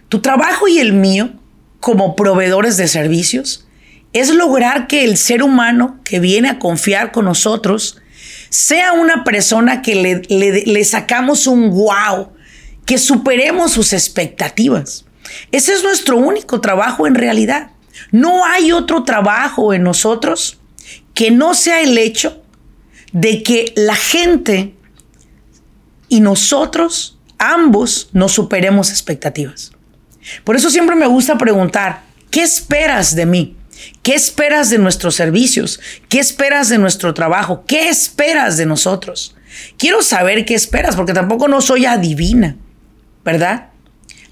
Tu 0.10 0.20
trabajo 0.20 0.68
y 0.68 0.78
el 0.80 0.92
mío, 0.94 1.32
como 1.80 2.16
proveedores 2.18 2.76
de 2.76 2.90
servicios, 2.90 3.66
es 4.12 4.30
lograr 4.30 4.88
que 4.88 5.06
el 5.06 5.16
ser 5.18 5.42
humano 5.42 6.00
que 6.04 6.20
viene 6.20 6.50
a 6.50 6.60
confiar 6.60 7.14
con 7.14 7.26
nosotros 7.26 8.02
sea 8.50 8.92
una 8.92 9.24
persona 9.24 9.82
que 9.82 9.96
le, 9.96 10.22
le 10.66 10.84
sacamos 10.84 11.48
un 11.48 11.70
wow, 11.70 12.34
que 12.86 12.98
superemos 12.98 13.72
sus 13.72 13.94
expectativas. 13.94 15.06
Ese 15.54 15.74
es 15.74 15.84
nuestro 15.84 16.18
único 16.18 16.60
trabajo 16.60 17.08
en 17.08 17.16
realidad. 17.16 17.72
No 18.12 18.46
hay 18.46 18.74
otro 18.74 19.04
trabajo 19.04 19.74
en 19.74 19.84
nosotros 19.84 20.60
que 21.14 21.32
no 21.32 21.54
sea 21.54 21.82
el 21.82 21.98
hecho 21.98 22.44
de 23.12 23.44
que 23.44 23.74
la 23.76 23.96
gente 23.96 24.76
y 26.10 26.20
nosotros, 26.20 27.18
ambos, 27.38 28.10
nos 28.14 28.34
superemos 28.34 28.90
expectativas. 28.90 29.72
Por 30.44 30.56
eso 30.56 30.70
siempre 30.70 30.96
me 30.96 31.08
gusta 31.08 31.38
preguntar, 31.38 32.04
¿qué 32.32 32.44
esperas 32.44 33.16
de 33.16 33.26
mí? 33.26 33.58
¿Qué 34.02 34.14
esperas 34.16 34.70
de 34.70 34.78
nuestros 34.78 35.16
servicios? 35.16 35.80
¿Qué 36.10 36.20
esperas 36.20 36.70
de 36.70 36.78
nuestro 36.78 37.14
trabajo? 37.14 37.66
¿Qué 37.68 37.90
esperas 37.90 38.58
de 38.58 38.66
nosotros? 38.66 39.36
Quiero 39.78 40.02
saber 40.02 40.46
qué 40.46 40.56
esperas, 40.56 40.96
porque 40.96 41.14
tampoco 41.14 41.48
no 41.48 41.62
soy 41.62 41.86
adivina. 41.86 42.58
¿verdad? 43.26 43.72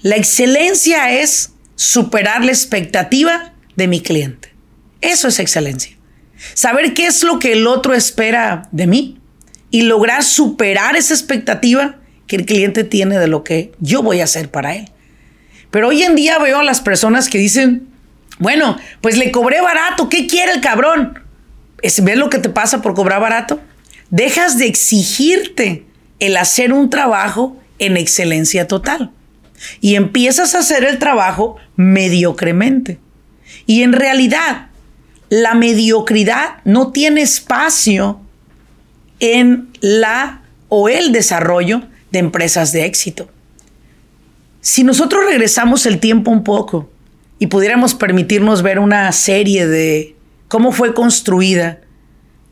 La 0.00 0.16
excelencia 0.16 1.10
es 1.10 1.50
superar 1.74 2.44
la 2.44 2.52
expectativa 2.52 3.52
de 3.76 3.88
mi 3.88 4.00
cliente. 4.00 4.54
Eso 5.00 5.28
es 5.28 5.40
excelencia. 5.40 5.98
Saber 6.54 6.94
qué 6.94 7.06
es 7.06 7.22
lo 7.22 7.38
que 7.38 7.52
el 7.52 7.66
otro 7.66 7.94
espera 7.94 8.68
de 8.72 8.86
mí 8.86 9.18
y 9.70 9.82
lograr 9.82 10.22
superar 10.22 10.96
esa 10.96 11.14
expectativa 11.14 11.96
que 12.26 12.36
el 12.36 12.46
cliente 12.46 12.84
tiene 12.84 13.18
de 13.18 13.26
lo 13.26 13.44
que 13.44 13.72
yo 13.80 14.02
voy 14.02 14.20
a 14.20 14.24
hacer 14.24 14.50
para 14.50 14.74
él. 14.76 14.90
Pero 15.70 15.88
hoy 15.88 16.02
en 16.02 16.14
día 16.14 16.38
veo 16.38 16.60
a 16.60 16.64
las 16.64 16.80
personas 16.80 17.28
que 17.28 17.38
dicen, 17.38 17.88
bueno, 18.38 18.76
pues 19.00 19.16
le 19.16 19.30
cobré 19.30 19.60
barato, 19.60 20.08
¿qué 20.08 20.26
quiere 20.26 20.52
el 20.52 20.60
cabrón? 20.60 21.18
¿Ves 21.82 22.16
lo 22.16 22.30
que 22.30 22.38
te 22.38 22.48
pasa 22.48 22.82
por 22.82 22.94
cobrar 22.94 23.20
barato? 23.20 23.60
Dejas 24.10 24.58
de 24.58 24.66
exigirte 24.66 25.84
el 26.20 26.36
hacer 26.36 26.72
un 26.72 26.90
trabajo 26.90 27.56
en 27.78 27.96
excelencia 27.96 28.68
total. 28.68 29.10
Y 29.80 29.96
empiezas 29.96 30.54
a 30.54 30.60
hacer 30.60 30.84
el 30.84 30.98
trabajo 30.98 31.56
mediocremente. 31.76 32.98
Y 33.66 33.82
en 33.82 33.92
realidad, 33.92 34.68
la 35.28 35.54
mediocridad 35.54 36.58
no 36.64 36.92
tiene 36.92 37.22
espacio 37.22 38.20
en 39.20 39.68
la 39.80 40.42
o 40.68 40.88
el 40.88 41.12
desarrollo 41.12 41.82
de 42.10 42.18
empresas 42.18 42.72
de 42.72 42.84
éxito. 42.84 43.28
Si 44.60 44.84
nosotros 44.84 45.24
regresamos 45.24 45.86
el 45.86 46.00
tiempo 46.00 46.30
un 46.30 46.44
poco 46.44 46.90
y 47.38 47.48
pudiéramos 47.48 47.94
permitirnos 47.94 48.62
ver 48.62 48.78
una 48.78 49.10
serie 49.12 49.66
de 49.66 50.16
cómo 50.48 50.72
fue 50.72 50.94
construida 50.94 51.80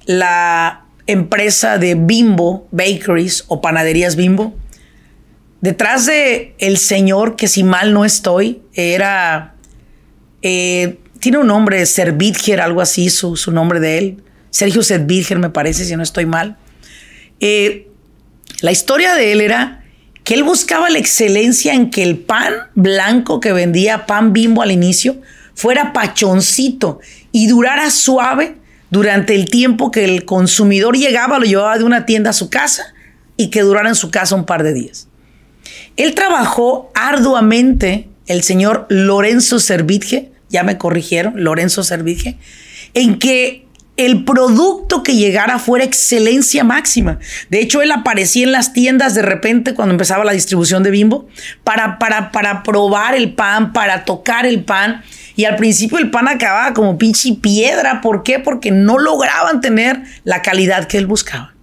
la 0.05 0.85
empresa 1.07 1.79
de 1.79 1.95
Bimbo 1.95 2.67
Bakeries 2.71 3.45
o 3.49 3.61
panaderías 3.61 4.17
Bimbo, 4.17 4.55
Detrás 5.63 6.07
de 6.07 6.57
el 6.59 6.77
señor, 6.77 7.37
que 7.37 7.47
si 7.47 7.63
mal 7.63 7.95
no 7.95 8.05
estoy, 8.05 8.63
era. 8.75 9.55
Eh, 10.43 10.99
tiene 11.23 11.39
un 11.39 11.47
nombre, 11.47 11.87
Servitger, 11.87 12.61
algo 12.61 12.81
así, 12.81 13.09
su, 13.09 13.37
su 13.37 13.53
nombre 13.53 13.79
de 13.79 13.97
él. 13.97 14.23
Sergio 14.51 14.83
Servitger, 14.83 15.39
me 15.39 15.51
parece, 15.51 15.85
si 15.85 15.95
no 15.95 16.03
estoy 16.03 16.27
mal. 16.27 16.57
Eh, 17.39 17.89
la 18.61 18.73
historia 18.73 19.15
de 19.15 19.31
él 19.31 19.41
era 19.41 19.85
que 20.25 20.35
él 20.35 20.43
buscaba 20.43 20.91
la 20.91 20.99
excelencia 20.99 21.75
en 21.75 21.91
que 21.91 22.03
el 22.03 22.19
pan 22.19 22.53
blanco 22.75 23.39
que 23.39 23.53
vendía 23.53 24.05
pan 24.05 24.33
bimbo 24.33 24.63
al 24.63 24.73
inicio 24.73 25.21
fuera 25.55 25.93
pachoncito 25.93 26.99
y 27.31 27.47
durara 27.47 27.93
suave 27.93 28.57
durante 28.91 29.37
el 29.37 29.49
tiempo 29.49 29.93
que 29.93 30.05
el 30.05 30.25
consumidor 30.25 30.97
llegaba, 30.97 31.39
lo 31.39 31.45
llevaba 31.45 31.79
de 31.79 31.85
una 31.85 32.05
tienda 32.05 32.31
a 32.31 32.33
su 32.33 32.51
casa 32.51 32.83
y 33.37 33.51
que 33.51 33.63
durara 33.63 33.89
en 33.89 33.95
su 33.95 34.11
casa 34.11 34.35
un 34.35 34.45
par 34.45 34.65
de 34.65 34.75
días. 34.75 35.07
Él 35.97 36.17
trabajó 36.17 36.91
arduamente, 36.97 38.09
el 38.27 38.43
señor 38.43 38.87
Lorenzo 38.89 39.61
Servitje, 39.61 40.32
ya 40.53 40.63
me 40.63 40.79
corrigieron, 40.79 41.43
Lorenzo 41.43 41.83
Servitje, 41.83 42.37
en 42.95 43.19
que 43.19 43.67
el 43.97 44.25
producto 44.25 45.03
que 45.03 45.17
llegara 45.17 45.59
fuera 45.59 45.85
excelencia 45.85 46.65
máxima. 46.65 47.19
De 47.51 47.61
hecho, 47.61 47.83
él 47.83 47.93
aparecía 47.93 48.45
en 48.45 48.53
las 48.53 48.73
tiendas 48.73 49.15
de 49.15 49.23
repente 49.23 49.75
cuando 49.75 49.93
empezaba 49.93 50.25
la 50.25 50.33
distribución 50.33 50.83
de 50.83 50.91
Bimbo 50.91 51.29
para, 51.63 51.99
para, 51.99 52.33
para 52.33 52.63
probar 52.63 53.15
el 53.15 53.35
pan, 53.35 53.73
para 53.73 54.05
tocar 54.05 54.47
el 54.47 54.65
pan. 54.65 55.03
Y 55.37 55.45
al 55.45 55.57
principio 55.57 55.99
el 55.99 56.11
pan 56.11 56.29
acababa 56.29 56.73
como 56.73 56.97
pinche 56.97 57.35
piedra. 57.35 58.01
¿Por 58.01 58.23
qué? 58.23 58.39
Porque 58.39 58.71
no 58.71 58.99
lograban 58.99 59.61
tener 59.61 60.03
la 60.25 60.43
calidad 60.43 60.87
que 60.87 60.99
él 60.99 61.07
buscaba. 61.07 61.55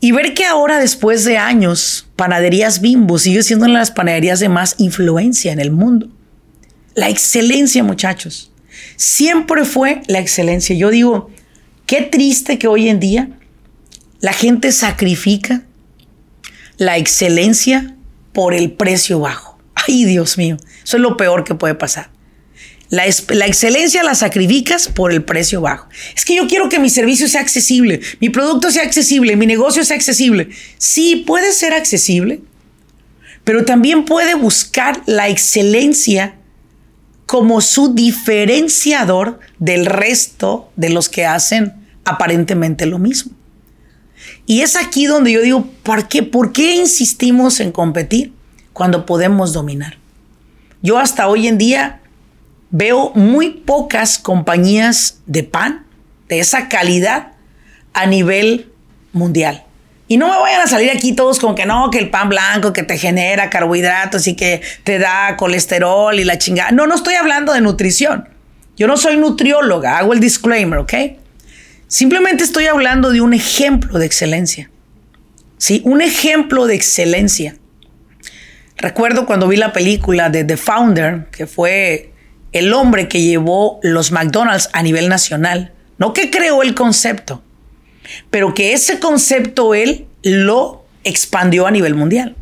Y 0.00 0.12
ver 0.12 0.32
que 0.32 0.46
ahora, 0.46 0.78
después 0.78 1.24
de 1.24 1.36
años, 1.36 2.08
Panaderías 2.16 2.80
Bimbo 2.80 3.18
sigue 3.18 3.42
siendo 3.42 3.66
una 3.66 3.74
de 3.74 3.80
las 3.80 3.90
panaderías 3.90 4.40
de 4.40 4.48
más 4.48 4.74
influencia 4.78 5.52
en 5.52 5.60
el 5.60 5.70
mundo. 5.70 6.08
La 6.94 7.08
excelencia, 7.08 7.82
muchachos. 7.82 8.50
Siempre 8.96 9.64
fue 9.64 10.02
la 10.06 10.18
excelencia. 10.18 10.74
Yo 10.74 10.90
digo, 10.90 11.30
qué 11.86 12.02
triste 12.02 12.58
que 12.58 12.68
hoy 12.68 12.88
en 12.88 13.00
día 13.00 13.30
la 14.20 14.32
gente 14.32 14.72
sacrifica 14.72 15.62
la 16.76 16.98
excelencia 16.98 17.94
por 18.32 18.54
el 18.54 18.72
precio 18.72 19.20
bajo. 19.20 19.58
Ay, 19.74 20.04
Dios 20.04 20.36
mío, 20.38 20.56
eso 20.82 20.96
es 20.96 21.02
lo 21.02 21.16
peor 21.16 21.44
que 21.44 21.54
puede 21.54 21.74
pasar. 21.74 22.10
La, 22.90 23.06
excelencia 23.06 24.02
la 24.02 24.16
sacrificas 24.16 24.88
por 24.88 25.12
el 25.12 25.22
precio 25.22 25.60
bajo. 25.60 25.88
Es 26.16 26.24
que 26.24 26.34
yo 26.34 26.48
quiero 26.48 26.68
que 26.68 26.80
mi 26.80 26.90
servicio 26.90 27.28
sea 27.28 27.40
accesible, 27.40 28.00
mi 28.18 28.30
producto 28.30 28.70
sea 28.72 28.82
accesible, 28.82 29.36
mi 29.36 29.46
negocio 29.46 29.84
sea 29.84 29.96
accesible. 29.96 30.48
Sí, 30.76 31.22
puede 31.24 31.52
ser 31.52 31.72
accesible, 31.72 32.40
pero 33.44 33.64
también 33.64 34.04
puede 34.04 34.34
buscar 34.34 35.02
la 35.06 35.28
excelencia 35.28 36.34
como 37.30 37.60
su 37.60 37.94
diferenciador 37.94 39.38
del 39.60 39.86
resto 39.86 40.68
de 40.74 40.90
los 40.90 41.08
que 41.08 41.26
hacen 41.26 41.86
aparentemente 42.04 42.86
lo 42.86 42.98
mismo. 42.98 43.30
Y 44.46 44.62
es 44.62 44.74
aquí 44.74 45.06
donde 45.06 45.30
yo 45.30 45.40
digo, 45.40 45.64
¿por 45.84 46.08
qué? 46.08 46.24
¿Por 46.24 46.50
qué 46.50 46.74
insistimos 46.74 47.60
en 47.60 47.70
competir 47.70 48.32
cuando 48.72 49.06
podemos 49.06 49.52
dominar? 49.52 49.96
Yo 50.82 50.98
hasta 50.98 51.28
hoy 51.28 51.46
en 51.46 51.56
día 51.56 52.00
veo 52.72 53.12
muy 53.14 53.50
pocas 53.50 54.18
compañías 54.18 55.20
de 55.26 55.44
pan 55.44 55.86
de 56.28 56.40
esa 56.40 56.68
calidad 56.68 57.34
a 57.92 58.06
nivel 58.06 58.72
mundial. 59.12 59.66
Y 60.10 60.16
no 60.16 60.28
me 60.28 60.40
vayan 60.40 60.62
a 60.62 60.66
salir 60.66 60.90
aquí 60.90 61.12
todos 61.12 61.38
con 61.38 61.54
que 61.54 61.66
no, 61.66 61.88
que 61.88 61.98
el 62.00 62.10
pan 62.10 62.28
blanco 62.28 62.72
que 62.72 62.82
te 62.82 62.98
genera 62.98 63.48
carbohidratos 63.48 64.26
y 64.26 64.34
que 64.34 64.60
te 64.82 64.98
da 64.98 65.36
colesterol 65.36 66.18
y 66.18 66.24
la 66.24 66.36
chingada. 66.36 66.72
No, 66.72 66.88
no 66.88 66.96
estoy 66.96 67.14
hablando 67.14 67.52
de 67.52 67.60
nutrición. 67.60 68.28
Yo 68.76 68.88
no 68.88 68.96
soy 68.96 69.18
nutrióloga, 69.18 69.98
hago 69.98 70.12
el 70.12 70.18
disclaimer, 70.18 70.80
¿ok? 70.80 70.94
Simplemente 71.86 72.42
estoy 72.42 72.66
hablando 72.66 73.10
de 73.10 73.20
un 73.20 73.34
ejemplo 73.34 74.00
de 74.00 74.06
excelencia. 74.06 74.68
Sí, 75.58 75.80
un 75.84 76.00
ejemplo 76.00 76.66
de 76.66 76.74
excelencia. 76.74 77.54
Recuerdo 78.78 79.26
cuando 79.26 79.46
vi 79.46 79.58
la 79.58 79.72
película 79.72 80.28
de 80.28 80.42
The 80.42 80.56
Founder, 80.56 81.26
que 81.30 81.46
fue 81.46 82.12
el 82.50 82.72
hombre 82.72 83.06
que 83.06 83.22
llevó 83.22 83.78
los 83.84 84.10
McDonald's 84.10 84.70
a 84.72 84.82
nivel 84.82 85.08
nacional. 85.08 85.72
No 85.98 86.12
que 86.12 86.32
creó 86.32 86.64
el 86.64 86.74
concepto, 86.74 87.44
pero 88.30 88.54
que 88.54 88.72
ese 88.72 88.98
concepto 88.98 89.74
él 89.74 90.06
lo 90.22 90.84
expandió 91.04 91.66
a 91.66 91.70
nivel 91.70 91.94
mundial. 91.94 92.36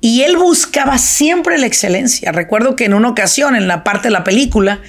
Y 0.00 0.22
él 0.22 0.36
buscaba 0.36 0.98
siempre 0.98 1.56
la 1.58 1.66
excelencia. 1.66 2.30
Recuerdo 2.30 2.76
que 2.76 2.84
en 2.84 2.94
una 2.94 3.08
ocasión, 3.08 3.56
en 3.56 3.68
la 3.68 3.84
parte 3.84 4.08
de 4.08 4.12
la 4.12 4.22
película, 4.22 4.80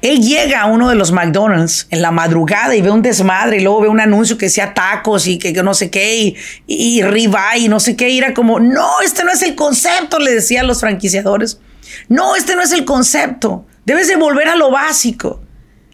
él 0.00 0.20
llega 0.20 0.62
a 0.62 0.66
uno 0.66 0.88
de 0.88 0.96
los 0.96 1.12
McDonald's 1.12 1.86
en 1.90 2.02
la 2.02 2.10
madrugada 2.10 2.74
y 2.74 2.82
ve 2.82 2.90
un 2.90 3.02
desmadre 3.02 3.58
y 3.58 3.60
luego 3.60 3.82
ve 3.82 3.88
un 3.88 4.00
anuncio 4.00 4.36
que 4.36 4.46
decía 4.46 4.74
tacos 4.74 5.28
y 5.28 5.38
que, 5.38 5.52
no 5.62 5.74
sé 5.74 5.90
qué 5.90 6.16
y, 6.16 6.36
y, 6.66 7.02
y 7.02 7.68
no 7.68 7.78
sé 7.78 7.94
qué. 7.94 8.08
Y 8.10 8.18
era 8.18 8.34
como, 8.34 8.58
no, 8.58 9.00
este 9.04 9.22
no 9.22 9.30
es 9.30 9.42
el 9.42 9.54
concepto, 9.54 10.18
le 10.18 10.32
decían 10.32 10.66
los 10.66 10.80
franquiciadores. 10.80 11.60
No, 12.08 12.34
este 12.34 12.56
no 12.56 12.62
es 12.62 12.72
el 12.72 12.84
concepto. 12.84 13.64
Debes 13.84 14.08
de 14.08 14.16
volver 14.16 14.48
a 14.48 14.56
lo 14.56 14.72
básico. 14.72 15.40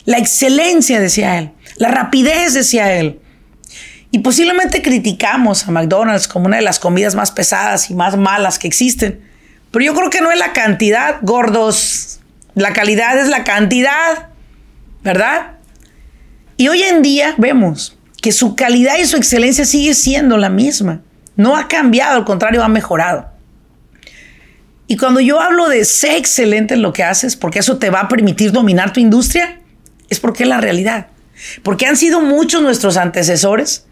La 0.06 0.16
excelencia, 0.16 1.00
decía 1.00 1.36
él. 1.36 1.50
La 1.78 1.88
rapidez, 1.88 2.54
decía 2.54 2.92
él. 2.94 3.20
Y 4.10 4.20
posiblemente 4.20 4.82
criticamos 4.82 5.66
a 5.66 5.70
McDonald's 5.70 6.28
como 6.28 6.46
una 6.46 6.56
de 6.56 6.62
las 6.62 6.78
comidas 6.78 7.14
más 7.14 7.30
pesadas 7.30 7.90
y 7.90 7.94
más 7.94 8.16
malas 8.16 8.58
que 8.58 8.66
existen. 8.66 9.20
Pero 9.70 9.84
yo 9.84 9.94
creo 9.94 10.10
que 10.10 10.20
no 10.20 10.30
es 10.30 10.38
la 10.38 10.52
cantidad, 10.52 11.16
gordos. 11.22 12.20
La 12.54 12.72
calidad 12.72 13.18
es 13.18 13.28
la 13.28 13.44
cantidad, 13.44 14.28
¿verdad? 15.02 15.52
Y 16.56 16.68
hoy 16.68 16.82
en 16.82 17.02
día 17.02 17.34
vemos 17.38 17.96
que 18.20 18.32
su 18.32 18.56
calidad 18.56 18.98
y 18.98 19.04
su 19.04 19.16
excelencia 19.16 19.64
sigue 19.64 19.94
siendo 19.94 20.38
la 20.38 20.48
misma. 20.48 21.02
No 21.36 21.56
ha 21.56 21.68
cambiado, 21.68 22.16
al 22.16 22.24
contrario, 22.24 22.64
ha 22.64 22.68
mejorado. 22.68 23.30
Y 24.88 24.96
cuando 24.96 25.20
yo 25.20 25.40
hablo 25.40 25.68
de 25.68 25.84
ser 25.84 26.16
excelente 26.16 26.74
en 26.74 26.82
lo 26.82 26.94
que 26.94 27.04
haces, 27.04 27.36
porque 27.36 27.58
eso 27.58 27.76
te 27.76 27.90
va 27.90 28.00
a 28.00 28.08
permitir 28.08 28.52
dominar 28.52 28.92
tu 28.92 29.00
industria, 29.00 29.60
es 30.08 30.18
porque 30.18 30.44
es 30.44 30.48
la 30.48 30.60
realidad. 30.60 31.08
Porque 31.62 31.86
han 31.86 31.96
sido 31.96 32.20
muchos 32.20 32.62
nuestros 32.62 32.96
antecesores 32.96 33.86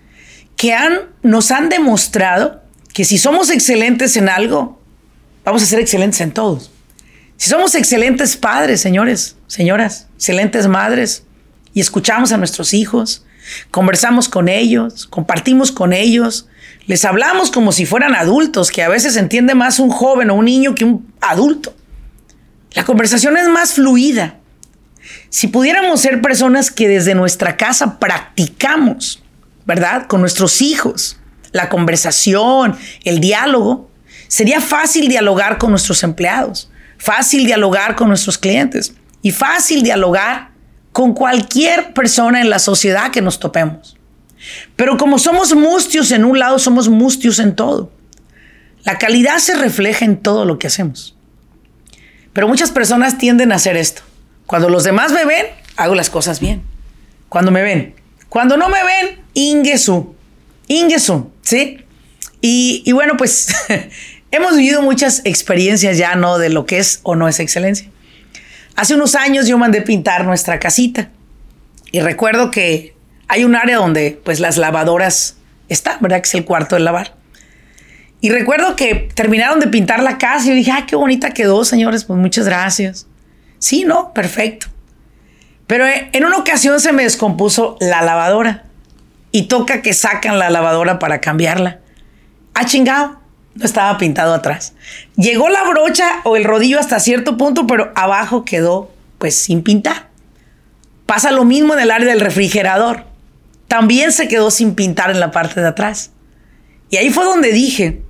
que 0.56 0.74
han, 0.74 1.00
nos 1.22 1.50
han 1.50 1.68
demostrado 1.68 2.62
que 2.92 3.04
si 3.04 3.18
somos 3.18 3.50
excelentes 3.50 4.16
en 4.16 4.28
algo, 4.28 4.80
vamos 5.44 5.62
a 5.62 5.66
ser 5.66 5.80
excelentes 5.80 6.20
en 6.20 6.32
todos. 6.32 6.70
Si 7.36 7.50
somos 7.50 7.74
excelentes 7.74 8.36
padres, 8.36 8.80
señores, 8.80 9.36
señoras, 9.46 10.08
excelentes 10.16 10.66
madres, 10.66 11.24
y 11.74 11.80
escuchamos 11.80 12.32
a 12.32 12.38
nuestros 12.38 12.72
hijos, 12.72 13.26
conversamos 13.70 14.30
con 14.30 14.48
ellos, 14.48 15.06
compartimos 15.06 15.72
con 15.72 15.92
ellos, 15.92 16.48
les 16.86 17.04
hablamos 17.04 17.50
como 17.50 17.72
si 17.72 17.84
fueran 17.84 18.14
adultos, 18.14 18.70
que 18.70 18.82
a 18.82 18.88
veces 18.88 19.16
entiende 19.16 19.54
más 19.54 19.78
un 19.78 19.90
joven 19.90 20.30
o 20.30 20.34
un 20.34 20.46
niño 20.46 20.74
que 20.74 20.86
un 20.86 21.12
adulto. 21.20 21.74
La 22.72 22.84
conversación 22.84 23.36
es 23.36 23.48
más 23.48 23.74
fluida. 23.74 24.35
Si 25.28 25.48
pudiéramos 25.48 26.00
ser 26.00 26.20
personas 26.22 26.70
que 26.70 26.88
desde 26.88 27.14
nuestra 27.14 27.56
casa 27.56 27.98
practicamos, 27.98 29.22
¿verdad? 29.64 30.06
Con 30.06 30.20
nuestros 30.20 30.62
hijos, 30.62 31.18
la 31.52 31.68
conversación, 31.68 32.76
el 33.04 33.20
diálogo, 33.20 33.90
sería 34.28 34.60
fácil 34.60 35.08
dialogar 35.08 35.58
con 35.58 35.70
nuestros 35.70 36.02
empleados, 36.02 36.70
fácil 36.98 37.46
dialogar 37.46 37.96
con 37.96 38.08
nuestros 38.08 38.38
clientes 38.38 38.94
y 39.22 39.32
fácil 39.32 39.82
dialogar 39.82 40.50
con 40.92 41.12
cualquier 41.12 41.92
persona 41.92 42.40
en 42.40 42.50
la 42.50 42.58
sociedad 42.58 43.10
que 43.10 43.22
nos 43.22 43.38
topemos. 43.38 43.96
Pero 44.76 44.96
como 44.96 45.18
somos 45.18 45.54
mustios 45.54 46.10
en 46.10 46.24
un 46.24 46.38
lado, 46.38 46.58
somos 46.58 46.88
mustios 46.88 47.38
en 47.38 47.54
todo. 47.54 47.92
La 48.84 48.98
calidad 48.98 49.38
se 49.38 49.56
refleja 49.56 50.04
en 50.04 50.16
todo 50.16 50.44
lo 50.44 50.58
que 50.58 50.68
hacemos. 50.68 51.16
Pero 52.32 52.48
muchas 52.48 52.70
personas 52.70 53.18
tienden 53.18 53.50
a 53.50 53.56
hacer 53.56 53.76
esto. 53.76 54.02
Cuando 54.46 54.68
los 54.68 54.84
demás 54.84 55.12
me 55.12 55.24
ven, 55.24 55.46
hago 55.76 55.94
las 55.94 56.10
cosas 56.10 56.40
bien. 56.40 56.62
Cuando 57.28 57.50
me 57.50 57.62
ven. 57.62 57.94
Cuando 58.28 58.56
no 58.56 58.68
me 58.68 58.78
ven, 58.82 59.20
ingesu. 59.34 60.14
Ingesu, 60.68 61.30
¿sí? 61.42 61.78
Y, 62.40 62.92
bueno, 62.92 63.16
pues 63.16 63.48
hemos 64.30 64.56
vivido 64.56 64.82
muchas 64.82 65.22
experiencias 65.24 65.98
ya, 65.98 66.14
¿no? 66.14 66.38
De 66.38 66.48
lo 66.48 66.64
que 66.64 66.78
es 66.78 67.00
o 67.02 67.16
no 67.16 67.28
es 67.28 67.40
excelencia. 67.40 67.90
Hace 68.76 68.94
unos 68.94 69.14
años 69.14 69.48
yo 69.48 69.58
mandé 69.58 69.82
pintar 69.82 70.24
nuestra 70.24 70.60
casita. 70.60 71.10
Y 71.90 72.00
recuerdo 72.00 72.50
que 72.50 72.94
hay 73.26 73.44
un 73.44 73.56
área 73.56 73.78
donde 73.78 74.20
pues 74.22 74.38
las 74.38 74.58
lavadoras 74.58 75.38
están, 75.68 75.98
¿verdad? 76.00 76.20
Que 76.20 76.28
es 76.28 76.34
el 76.34 76.44
cuarto 76.44 76.76
de 76.76 76.82
lavar. 76.82 77.16
Y 78.20 78.30
recuerdo 78.30 78.76
que 78.76 79.08
terminaron 79.14 79.60
de 79.60 79.66
pintar 79.66 80.02
la 80.02 80.18
casa 80.18 80.46
y 80.46 80.48
yo 80.48 80.54
dije, 80.54 80.72
ah, 80.72 80.84
qué 80.86 80.94
bonita 80.96 81.30
quedó, 81.30 81.64
señores, 81.64 82.04
pues 82.04 82.18
muchas 82.18 82.46
gracias. 82.46 83.06
Sí, 83.58 83.84
no, 83.84 84.12
perfecto. 84.12 84.66
Pero 85.66 85.86
eh, 85.86 86.10
en 86.12 86.24
una 86.24 86.36
ocasión 86.36 86.80
se 86.80 86.92
me 86.92 87.02
descompuso 87.02 87.76
la 87.80 88.02
lavadora 88.02 88.64
y 89.32 89.48
toca 89.48 89.82
que 89.82 89.92
sacan 89.92 90.38
la 90.38 90.50
lavadora 90.50 90.98
para 90.98 91.20
cambiarla. 91.20 91.80
Ah, 92.54 92.64
chingado, 92.64 93.18
no 93.54 93.64
estaba 93.64 93.98
pintado 93.98 94.34
atrás. 94.34 94.74
Llegó 95.16 95.48
la 95.48 95.64
brocha 95.64 96.20
o 96.24 96.36
el 96.36 96.44
rodillo 96.44 96.78
hasta 96.78 97.00
cierto 97.00 97.36
punto, 97.36 97.66
pero 97.66 97.92
abajo 97.94 98.44
quedó 98.44 98.90
pues 99.18 99.36
sin 99.36 99.62
pintar. 99.62 100.08
Pasa 101.06 101.30
lo 101.30 101.44
mismo 101.44 101.74
en 101.74 101.80
el 101.80 101.90
área 101.90 102.08
del 102.08 102.20
refrigerador 102.20 103.04
también 103.68 104.12
se 104.12 104.28
quedó 104.28 104.50
sin 104.50 104.74
pintar 104.74 105.10
en 105.10 105.20
la 105.20 105.30
parte 105.30 105.60
de 105.60 105.68
atrás. 105.68 106.10
Y 106.90 106.96
ahí 106.96 107.10
fue 107.10 107.24
donde 107.24 107.52
dije, 107.52 108.02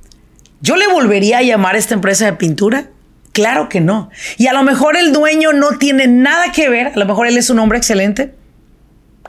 ¿yo 0.61 0.77
le 0.77 0.87
volvería 0.89 1.39
a 1.39 1.43
llamar 1.43 1.75
a 1.75 1.79
esta 1.79 1.95
empresa 1.95 2.27
de 2.27 2.35
pintura? 2.35 2.91
Claro 3.37 3.69
que 3.69 3.83
no. 3.83 4.09
Y 4.39 4.47
a 4.47 4.55
lo 4.55 4.63
mejor 4.63 4.97
el 4.97 5.13
dueño 5.13 5.53
no 5.53 5.77
tiene 5.77 6.07
nada 6.07 6.53
que 6.53 6.71
ver, 6.71 6.87
a 6.87 6.97
lo 6.97 7.05
mejor 7.05 7.27
él 7.27 7.37
es 7.37 7.51
un 7.51 7.59
hombre 7.59 7.77
excelente, 7.77 8.33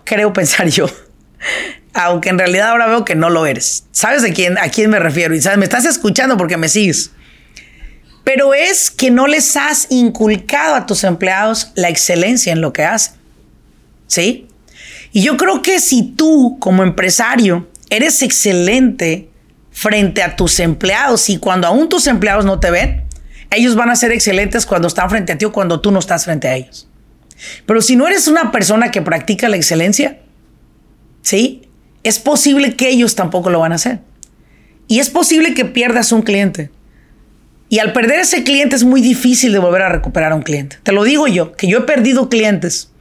creo 0.06 0.32
pensar 0.32 0.66
yo. 0.70 0.90
Aunque 1.94 2.30
en 2.30 2.40
realidad 2.40 2.70
ahora 2.70 2.88
veo 2.88 3.04
que 3.04 3.16
no 3.16 3.30
lo 3.30 3.46
eres. 3.46 3.84
¿Sabes 3.92 4.22
de 4.22 4.32
quién, 4.32 4.58
a 4.60 4.70
quién 4.70 4.92
me 4.92 5.00
refiero? 5.00 5.36
Y 5.36 5.42
sabes, 5.42 5.58
me 5.58 5.66
estás 5.66 5.84
escuchando 5.84 6.38
porque 6.38 6.56
me 6.56 6.70
sigues. 6.70 7.12
Pero 8.24 8.54
es 8.54 8.92
que 8.92 9.12
no 9.12 9.28
les 9.28 9.58
has 9.58 9.88
inculcado 9.90 10.76
a 10.76 10.86
tus 10.86 11.04
empleados 11.04 11.74
la 11.76 11.90
excelencia 11.90 12.54
en 12.54 12.62
lo 12.62 12.72
que 12.72 12.86
hacen. 12.86 13.16
¿Sí? 14.08 14.48
Y 15.12 15.22
yo 15.22 15.36
creo 15.36 15.62
que 15.62 15.82
si 15.82 16.14
tú 16.16 16.56
como 16.62 16.84
empresario 16.84 17.68
eres 17.90 18.22
excelente 18.22 19.30
frente 19.70 20.24
a 20.24 20.38
tus 20.38 20.62
empleados 20.62 21.30
y 21.30 21.40
cuando 21.40 21.68
aún 21.68 21.90
tus 21.90 22.08
empleados 22.08 22.46
no 22.46 22.62
te 22.62 22.72
ven, 22.72 23.07
ellos 23.52 23.76
van 23.76 23.90
a 23.90 23.96
ser 23.96 24.12
excelentes 24.12 24.66
cuando 24.66 24.88
están 24.88 25.10
frente 25.10 25.34
a 25.34 25.38
ti 25.38 25.46
o 25.46 25.52
cuando 25.52 25.80
tú 25.80 25.92
no 25.92 26.00
estás 26.00 26.26
frente 26.26 26.48
a 26.48 26.56
ellos. 26.56 26.88
Pero 27.66 27.82
si 27.82 27.96
no 27.96 28.08
eres 28.08 28.28
una 28.28 28.52
persona 28.52 28.92
que 28.92 29.02
practica 29.02 29.50
la 29.50 29.58
excelencia, 29.58 30.20
¿sí? 31.22 31.70
Es 32.04 32.20
posible 32.20 32.76
que 32.76 32.90
ellos 32.90 33.16
tampoco 33.16 33.50
lo 33.50 33.60
van 33.60 33.72
a 33.72 33.76
hacer. 33.76 34.00
Y 34.88 35.00
es 35.00 35.10
posible 35.10 35.54
que 35.54 35.66
pierdas 35.66 36.12
un 36.12 36.22
cliente. 36.22 36.72
Y 37.70 37.80
al 37.80 37.92
perder 37.92 38.22
ese 38.22 38.44
cliente 38.44 38.76
es 38.76 38.84
muy 38.84 39.02
difícil 39.02 39.52
de 39.52 39.60
volver 39.60 39.82
a 39.82 39.90
recuperar 39.90 40.32
a 40.32 40.36
un 40.36 40.42
cliente. 40.42 40.78
Te 40.84 40.94
lo 40.94 41.04
digo 41.04 41.28
yo, 41.28 41.52
que 41.54 41.68
yo 41.68 41.80
he 41.80 41.82
perdido 41.82 42.30
clientes 42.30 42.92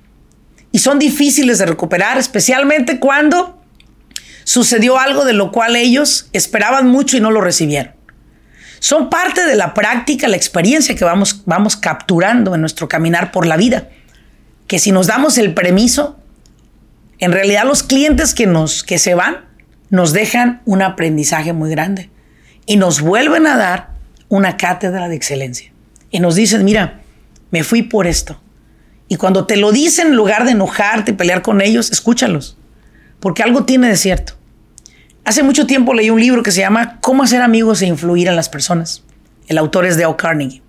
y 0.72 0.80
son 0.80 0.98
difíciles 0.98 1.58
de 1.58 1.66
recuperar, 1.66 2.18
especialmente 2.18 2.98
cuando 2.98 3.62
sucedió 4.44 4.98
algo 4.98 5.24
de 5.24 5.32
lo 5.32 5.52
cual 5.52 5.76
ellos 5.76 6.28
esperaban 6.32 6.88
mucho 6.88 7.16
y 7.16 7.20
no 7.20 7.30
lo 7.30 7.40
recibieron. 7.40 7.95
Son 8.78 9.10
parte 9.10 9.44
de 9.44 9.56
la 9.56 9.74
práctica, 9.74 10.28
la 10.28 10.36
experiencia 10.36 10.94
que 10.94 11.04
vamos, 11.04 11.42
vamos 11.46 11.76
capturando 11.76 12.54
en 12.54 12.60
nuestro 12.60 12.88
caminar 12.88 13.32
por 13.32 13.46
la 13.46 13.56
vida. 13.56 13.88
Que 14.66 14.78
si 14.78 14.92
nos 14.92 15.06
damos 15.06 15.38
el 15.38 15.54
permiso, 15.54 16.18
en 17.18 17.32
realidad 17.32 17.64
los 17.64 17.82
clientes 17.82 18.34
que, 18.34 18.46
nos, 18.46 18.82
que 18.82 18.98
se 18.98 19.14
van 19.14 19.46
nos 19.88 20.12
dejan 20.12 20.62
un 20.64 20.82
aprendizaje 20.82 21.52
muy 21.52 21.70
grande 21.70 22.10
y 22.66 22.76
nos 22.76 23.00
vuelven 23.00 23.46
a 23.46 23.56
dar 23.56 23.90
una 24.28 24.56
cátedra 24.56 25.08
de 25.08 25.16
excelencia. 25.16 25.72
Y 26.10 26.20
nos 26.20 26.34
dicen, 26.34 26.64
mira, 26.64 27.00
me 27.50 27.62
fui 27.62 27.82
por 27.82 28.06
esto. 28.06 28.40
Y 29.08 29.16
cuando 29.16 29.46
te 29.46 29.56
lo 29.56 29.70
dicen, 29.70 30.08
en 30.08 30.16
lugar 30.16 30.44
de 30.44 30.52
enojarte 30.52 31.12
y 31.12 31.14
pelear 31.14 31.42
con 31.42 31.60
ellos, 31.60 31.90
escúchalos, 31.92 32.58
porque 33.20 33.42
algo 33.42 33.64
tiene 33.64 33.88
de 33.88 33.96
cierto. 33.96 34.35
Hace 35.26 35.42
mucho 35.42 35.66
tiempo 35.66 35.92
leí 35.92 36.08
un 36.08 36.20
libro 36.20 36.44
que 36.44 36.52
se 36.52 36.60
llama 36.60 37.00
Cómo 37.00 37.24
hacer 37.24 37.42
amigos 37.42 37.82
e 37.82 37.86
influir 37.86 38.28
en 38.28 38.36
las 38.36 38.48
personas. 38.48 39.02
El 39.48 39.58
autor 39.58 39.84
es 39.84 39.98
Dale 39.98 40.14
Carnegie. 40.14 40.62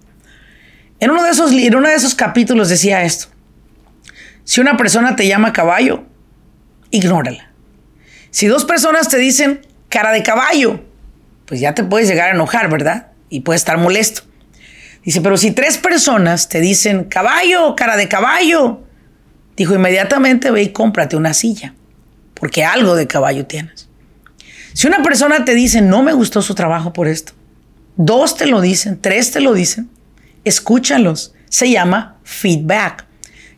En 1.00 1.12
uno 1.12 1.24
de 1.24 1.30
esos, 1.30 1.52
en 1.52 1.76
uno 1.76 1.88
de 1.88 1.94
esos 1.94 2.16
capítulos 2.16 2.68
decía 2.68 3.04
esto. 3.04 3.28
Si 4.46 4.60
una 4.60 4.76
persona 4.76 5.16
te 5.16 5.28
llama 5.28 5.54
caballo, 5.54 6.06
ignórala. 6.90 7.52
Si 8.32 8.48
dos 8.48 8.66
personas 8.66 9.10
te 9.10 9.20
dicen 9.20 9.62
cara 9.90 10.12
de 10.12 10.24
caballo, 10.24 10.84
pues 11.46 11.60
ya 11.60 11.76
te 11.76 11.84
puedes 11.84 12.08
llegar 12.08 12.30
a 12.30 12.34
enojar, 12.34 12.68
¿verdad? 12.68 13.12
Y 13.30 13.42
puedes 13.42 13.62
estar 13.62 13.78
molesto. 13.78 14.24
Dice, 15.04 15.22
pero 15.22 15.38
si 15.38 15.52
tres 15.52 15.78
personas 15.78 16.50
te 16.50 16.62
dicen 16.62 17.04
caballo, 17.04 17.76
cara 17.76 17.96
de 17.96 18.08
caballo, 18.08 18.82
dijo 19.56 19.76
inmediatamente 19.76 20.50
ve 20.50 20.64
y 20.64 20.70
cómprate 20.70 21.16
una 21.16 21.36
silla, 21.36 21.76
porque 22.34 22.66
algo 22.66 22.96
de 22.96 23.06
caballo 23.06 23.46
tienes. 23.46 23.88
Si 24.78 24.86
una 24.86 25.02
persona 25.02 25.44
te 25.44 25.56
dice 25.56 25.82
no 25.82 26.04
me 26.04 26.14
gustó 26.14 26.44
su 26.44 26.54
trabajo 26.54 26.94
por 26.94 27.08
esto, 27.08 27.34
dos 27.96 28.38
te 28.38 28.46
lo 28.46 28.62
dicen, 28.62 29.02
tres 29.02 29.32
te 29.32 29.42
lo 29.42 29.56
dicen, 29.56 29.90
escúchalos. 30.44 31.34
Se 31.50 31.72
llama 31.72 32.18
feedback. 32.24 33.08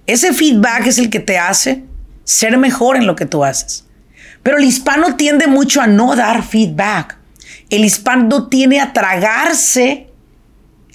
Ese 0.05 0.33
feedback 0.33 0.87
es 0.87 0.97
el 0.97 1.09
que 1.09 1.19
te 1.19 1.37
hace 1.37 1.83
ser 2.23 2.57
mejor 2.57 2.95
en 2.95 3.05
lo 3.05 3.17
que 3.17 3.25
tú 3.25 3.43
haces. 3.43 3.83
Pero 4.43 4.59
el 4.59 4.63
hispano 4.63 5.17
tiende 5.17 5.47
mucho 5.47 5.81
a 5.81 5.87
no 5.87 6.15
dar 6.15 6.41
feedback. 6.41 7.17
El 7.69 7.83
hispano 7.83 8.47
tiene 8.47 8.79
a 8.79 8.93
tragarse 8.93 10.07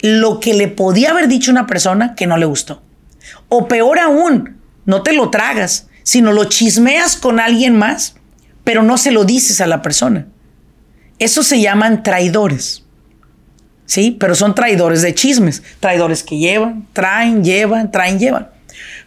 lo 0.00 0.40
que 0.40 0.54
le 0.54 0.68
podía 0.68 1.10
haber 1.10 1.28
dicho 1.28 1.50
una 1.50 1.66
persona 1.66 2.14
que 2.14 2.26
no 2.26 2.38
le 2.38 2.46
gustó. 2.46 2.82
O 3.50 3.68
peor 3.68 3.98
aún, 3.98 4.56
no 4.86 5.02
te 5.02 5.12
lo 5.12 5.28
tragas, 5.28 5.88
sino 6.02 6.32
lo 6.32 6.44
chismeas 6.44 7.14
con 7.14 7.40
alguien 7.40 7.76
más, 7.76 8.14
pero 8.64 8.82
no 8.82 8.98
se 8.98 9.12
lo 9.12 9.24
dices 9.24 9.60
a 9.60 9.66
la 9.66 9.82
persona. 9.82 10.26
Eso 11.18 11.42
se 11.42 11.60
llaman 11.60 12.02
traidores. 12.02 12.82
¿Sí? 13.86 14.16
Pero 14.18 14.34
son 14.34 14.54
traidores 14.54 15.02
de 15.02 15.14
chismes, 15.14 15.62
traidores 15.78 16.22
que 16.22 16.38
llevan, 16.38 16.88
traen, 16.94 17.44
llevan, 17.44 17.92
traen, 17.92 18.18
llevan. 18.18 18.48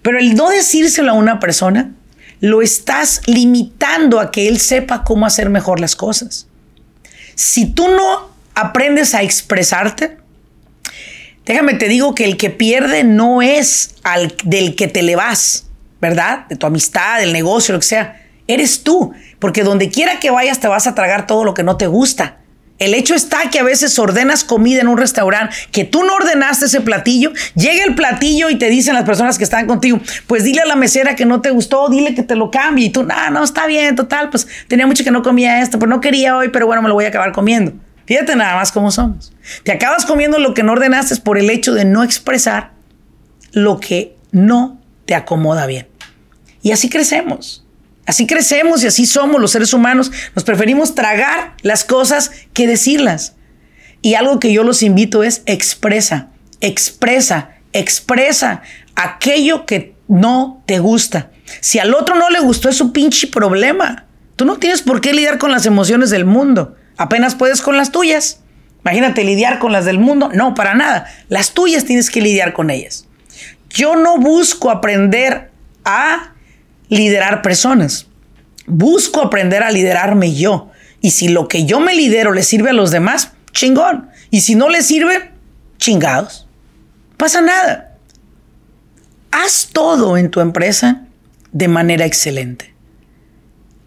Pero 0.04 0.20
el 0.20 0.36
no 0.36 0.50
decírselo 0.50 1.12
a 1.12 1.16
una 1.16 1.40
persona, 1.40 1.92
lo 2.40 2.62
estás 2.62 3.22
limitando 3.26 4.20
a 4.20 4.32
que 4.32 4.48
él 4.48 4.60
sepa 4.60 5.04
cómo 5.04 5.26
hacer 5.26 5.50
mejor 5.50 5.80
las 5.80 5.96
cosas. 5.96 6.48
Si 7.36 7.66
tú 7.66 7.88
no 7.88 8.30
aprendes 8.54 9.16
a 9.16 9.24
expresarte, 9.24 10.18
déjame 11.46 11.74
te 11.74 11.88
digo 11.88 12.14
que 12.16 12.26
el 12.26 12.38
que 12.38 12.50
pierde 12.50 13.04
no 13.04 13.42
es 13.42 13.96
al 14.04 14.36
del 14.44 14.76
que 14.76 14.88
te 14.88 15.02
le 15.02 15.16
vas, 15.16 15.68
¿verdad? 16.00 16.48
De 16.48 16.56
tu 16.56 16.68
amistad, 16.68 17.20
del 17.20 17.34
negocio, 17.34 17.74
lo 17.74 17.80
que 17.80 17.88
sea. 17.88 18.22
Eres 18.48 18.84
tú, 18.84 19.14
porque 19.40 19.64
donde 19.64 19.90
quiera 19.90 20.20
que 20.20 20.32
vayas 20.32 20.60
te 20.60 20.68
vas 20.68 20.88
a 20.88 20.96
tragar 20.96 21.28
todo 21.28 21.44
lo 21.44 21.54
que 21.54 21.64
no 21.64 21.78
te 21.78 21.88
gusta. 21.88 22.38
El 22.80 22.94
hecho 22.94 23.16
está 23.16 23.50
que 23.50 23.60
a 23.60 23.64
veces 23.64 23.98
ordenas 23.98 24.44
comida 24.44 24.82
en 24.82 24.88
un 24.88 25.00
restaurante 25.00 25.56
que 25.72 25.84
tú 25.84 26.04
no 26.04 26.14
ordenaste 26.14 26.66
ese 26.66 26.82
platillo, 26.82 27.32
llega 27.56 27.84
el 27.84 27.96
platillo 27.96 28.52
y 28.52 28.58
te 28.58 28.70
dicen 28.70 28.94
las 28.94 29.04
personas 29.04 29.40
que 29.40 29.44
están 29.44 29.66
contigo, 29.66 30.00
pues 30.28 30.44
dile 30.44 30.62
a 30.62 30.66
la 30.66 30.76
mesera 30.76 31.16
que 31.16 31.26
no 31.26 31.42
te 31.42 31.50
gustó, 31.50 31.90
dile 31.90 32.14
que 32.14 32.22
te 32.22 32.36
lo 32.36 32.52
cambie 32.52 32.86
y 32.86 32.90
tú, 32.92 33.04
no, 33.04 33.32
no, 33.32 33.44
está 33.44 33.66
bien, 33.66 33.96
total, 33.96 34.30
pues 34.30 34.48
tenía 34.68 34.86
mucho 34.86 35.04
que 35.04 35.10
no 35.10 35.24
comía 35.24 35.62
esto, 35.62 35.80
pero 35.80 35.90
no 35.90 36.02
quería 36.02 36.38
hoy, 36.38 36.50
pero 36.50 36.68
bueno, 36.68 36.84
me 36.84 36.88
lo 36.88 36.94
voy 36.94 37.06
a 37.06 37.08
acabar 37.08 37.32
comiendo. 37.32 37.74
Fíjate 38.06 38.36
nada 38.36 38.56
más 38.56 38.72
cómo 38.72 38.92
somos. 38.92 39.34
Te 39.64 39.72
acabas 39.72 40.06
comiendo 40.06 40.40
lo 40.40 40.54
que 40.54 40.64
no 40.64 40.74
ordenaste 40.74 41.16
por 41.18 41.38
el 41.38 41.50
hecho 41.50 41.74
de 41.74 41.84
no 41.84 42.04
expresar 42.04 42.72
lo 43.52 43.80
que 43.80 44.16
no 44.32 44.80
te 45.06 45.16
acomoda 45.16 45.66
bien. 45.66 45.88
Y 46.62 46.72
así 46.72 46.90
crecemos. 46.90 47.67
Así 48.08 48.26
crecemos 48.26 48.84
y 48.84 48.88
así 48.88 49.06
somos 49.06 49.40
los 49.40 49.52
seres 49.52 49.74
humanos. 49.74 50.12
Nos 50.34 50.46
preferimos 50.46 50.96
tragar 50.96 51.54
las 51.62 51.84
cosas 51.84 52.32
que 52.54 52.66
decirlas. 52.66 53.36
Y 54.02 54.16
algo 54.16 54.40
que 54.40 54.54
yo 54.54 54.64
los 54.64 54.82
invito 54.82 55.24
es 55.24 55.44
expresa, 55.46 56.30
expresa, 56.62 57.50
expresa 57.74 58.62
aquello 58.96 59.66
que 59.66 59.94
no 60.08 60.64
te 60.66 60.80
gusta. 60.80 61.32
Si 61.60 61.80
al 61.80 61.94
otro 61.94 62.16
no 62.16 62.30
le 62.30 62.40
gustó 62.40 62.70
es 62.70 62.78
su 62.78 62.94
pinche 62.94 63.28
problema. 63.28 64.06
Tú 64.38 64.46
no 64.46 64.56
tienes 64.56 64.82
por 64.82 65.02
qué 65.02 65.14
lidiar 65.14 65.38
con 65.38 65.52
las 65.52 65.66
emociones 65.66 66.10
del 66.10 66.24
mundo. 66.24 66.78
Apenas 66.96 67.36
puedes 67.36 67.62
con 67.62 67.76
las 67.76 67.92
tuyas. 67.92 68.40
Imagínate 68.86 69.26
lidiar 69.26 69.60
con 69.60 69.74
las 69.74 69.84
del 69.84 70.00
mundo. 70.00 70.30
No, 70.34 70.54
para 70.56 70.76
nada. 70.76 71.08
Las 71.28 71.54
tuyas 71.54 71.84
tienes 71.84 72.10
que 72.10 72.22
lidiar 72.22 72.54
con 72.54 72.70
ellas. 72.70 73.06
Yo 73.70 73.98
no 73.98 74.18
busco 74.18 74.72
aprender 74.72 75.52
a 75.84 76.34
liderar 76.90 77.42
personas. 77.42 78.08
Busco 78.66 79.22
aprender 79.22 79.64
a 79.64 79.72
liderarme 79.72 80.34
yo. 80.34 80.72
Y 81.02 81.12
si 81.12 81.30
lo 81.30 81.48
que 81.48 81.66
yo 81.66 81.80
me 81.80 81.96
lidero 81.96 82.34
le 82.34 82.44
sirve 82.44 82.72
a 82.72 82.74
los 82.74 82.92
demás, 82.92 83.32
chingón. 83.52 84.10
Y 84.30 84.42
si 84.42 84.56
no 84.56 84.70
le 84.70 84.82
sirve, 84.82 85.32
chingados. 85.78 86.48
Pasa 87.18 87.42
nada. 87.42 87.96
Haz 89.32 89.70
todo 89.72 90.18
en 90.18 90.32
tu 90.32 90.40
empresa 90.40 91.06
de 91.52 91.68
manera 91.68 92.06
excelente. 92.06 92.74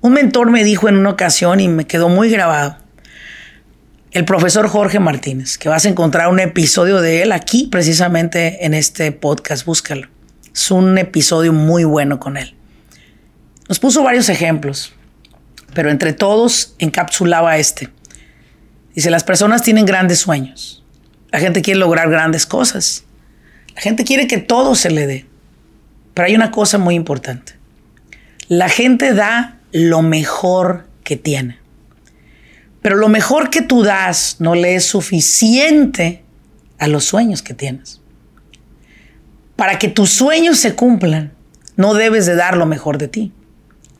Un 0.01 0.15
mentor 0.15 0.51
me 0.51 0.65
dijo 0.65 0.89
en 0.89 0.97
una 0.97 1.11
ocasión 1.11 1.61
y 1.61 1.69
me 1.69 1.87
quedó 1.87 2.09
muy 2.09 2.31
grabado. 2.31 2.79
El 4.13 4.25
profesor 4.25 4.67
Jorge 4.67 4.99
Martínez, 4.99 5.59
que 5.59 5.69
vas 5.69 5.85
a 5.85 5.89
encontrar 5.89 6.29
un 6.29 6.41
episodio 6.41 7.01
de 7.01 7.23
él 7.23 7.33
aquí, 7.33 7.69
precisamente 7.71 8.65
en 8.65 8.75
este 8.75 9.13
podcast, 9.13 9.65
búscalo. 9.67 10.09
Es 10.53 10.71
un 10.71 10.99
episodio 10.99 11.53
muy 11.53 11.85
bueno 11.85 12.19
con 12.19 12.37
él. 12.37 12.57
Nos 13.71 13.79
puso 13.79 14.03
varios 14.03 14.29
ejemplos, 14.29 14.93
pero 15.75 15.93
entre 15.93 16.13
todos 16.13 16.75
encapsulaba 16.81 17.57
este. 17.57 17.89
Dice, 18.97 19.11
las 19.11 19.23
personas 19.23 19.63
tienen 19.63 19.87
grandes 19.87 20.19
sueños. 20.19 20.85
La 21.31 21.39
gente 21.39 21.63
quiere 21.63 21.79
lograr 21.79 22.11
grandes 22.11 22.47
cosas. 22.47 23.05
La 23.77 23.81
gente 23.81 24.03
quiere 24.03 24.27
que 24.27 24.39
todo 24.39 24.75
se 24.75 24.91
le 24.91 25.07
dé. 25.07 25.27
Pero 26.15 26.27
hay 26.27 26.35
una 26.35 26.51
cosa 26.51 26.79
muy 26.79 26.97
importante. 26.97 27.53
La 28.49 28.69
gente 28.69 29.15
da 29.15 29.61
lo 29.71 30.03
mejor 30.03 30.89
que 31.05 31.17
tiene. 31.17 31.61
Pero 32.83 32.97
lo 32.97 33.09
mejor 33.09 33.51
que 33.51 33.63
tú 33.63 33.85
das 33.85 34.35
no 34.41 34.57
le 34.57 34.75
es 34.75 34.85
suficiente 34.85 36.25
a 36.81 36.89
los 36.89 37.05
sueños 37.05 37.41
que 37.41 37.55
tienes. 37.55 38.01
Para 39.55 39.79
que 39.79 39.87
tus 39.87 40.11
sueños 40.11 40.59
se 40.59 40.75
cumplan, 40.75 41.35
no 41.77 41.95
debes 41.95 42.27
de 42.27 42.35
dar 42.35 42.57
lo 42.57 42.67
mejor 42.67 42.99
de 42.99 43.07
ti 43.07 43.33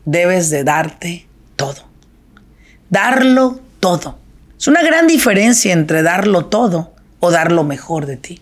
debes 0.05 0.49
de 0.49 0.63
darte 0.63 1.27
todo. 1.55 1.83
Darlo 2.89 3.59
todo. 3.79 4.17
Es 4.57 4.67
una 4.67 4.83
gran 4.83 5.07
diferencia 5.07 5.73
entre 5.73 6.03
darlo 6.03 6.45
todo 6.45 6.93
o 7.19 7.31
dar 7.31 7.51
lo 7.51 7.63
mejor 7.63 8.05
de 8.05 8.17
ti. 8.17 8.41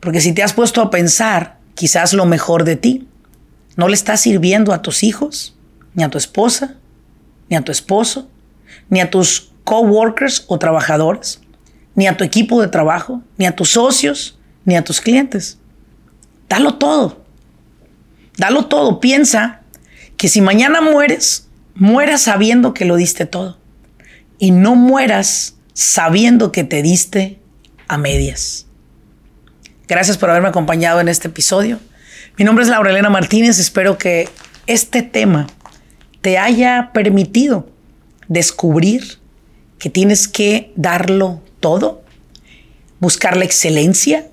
Porque 0.00 0.20
si 0.20 0.32
te 0.32 0.42
has 0.42 0.52
puesto 0.52 0.80
a 0.80 0.90
pensar, 0.90 1.58
quizás 1.74 2.12
lo 2.12 2.24
mejor 2.24 2.64
de 2.64 2.76
ti 2.76 3.08
no 3.76 3.88
le 3.88 3.94
está 3.94 4.16
sirviendo 4.16 4.72
a 4.72 4.82
tus 4.82 5.02
hijos, 5.02 5.56
ni 5.94 6.02
a 6.02 6.08
tu 6.08 6.18
esposa, 6.18 6.74
ni 7.48 7.56
a 7.56 7.62
tu 7.62 7.72
esposo, 7.72 8.28
ni 8.88 9.00
a 9.00 9.10
tus 9.10 9.52
coworkers 9.64 10.44
o 10.48 10.58
trabajadores, 10.58 11.40
ni 11.94 12.06
a 12.06 12.16
tu 12.16 12.24
equipo 12.24 12.60
de 12.60 12.68
trabajo, 12.68 13.22
ni 13.36 13.46
a 13.46 13.54
tus 13.54 13.70
socios, 13.70 14.38
ni 14.64 14.76
a 14.76 14.84
tus 14.84 15.00
clientes. 15.00 15.58
Dalo 16.48 16.74
todo. 16.74 17.24
Dalo 18.36 18.66
todo. 18.66 19.00
Piensa 19.00 19.57
que 20.18 20.28
si 20.28 20.42
mañana 20.42 20.82
mueres, 20.82 21.46
mueras 21.74 22.22
sabiendo 22.22 22.74
que 22.74 22.84
lo 22.84 22.96
diste 22.96 23.24
todo 23.24 23.56
y 24.38 24.50
no 24.50 24.74
mueras 24.74 25.54
sabiendo 25.72 26.52
que 26.52 26.64
te 26.64 26.82
diste 26.82 27.38
a 27.86 27.96
medias. 27.96 28.66
Gracias 29.86 30.18
por 30.18 30.28
haberme 30.28 30.48
acompañado 30.48 31.00
en 31.00 31.08
este 31.08 31.28
episodio. 31.28 31.78
Mi 32.36 32.44
nombre 32.44 32.64
es 32.64 32.68
Laurelena 32.68 33.08
Martínez. 33.08 33.60
Espero 33.60 33.96
que 33.96 34.28
este 34.66 35.02
tema 35.02 35.46
te 36.20 36.36
haya 36.36 36.90
permitido 36.92 37.70
descubrir 38.26 39.20
que 39.78 39.88
tienes 39.88 40.26
que 40.26 40.72
darlo 40.74 41.40
todo, 41.60 42.02
buscar 42.98 43.36
la 43.36 43.44
excelencia 43.44 44.26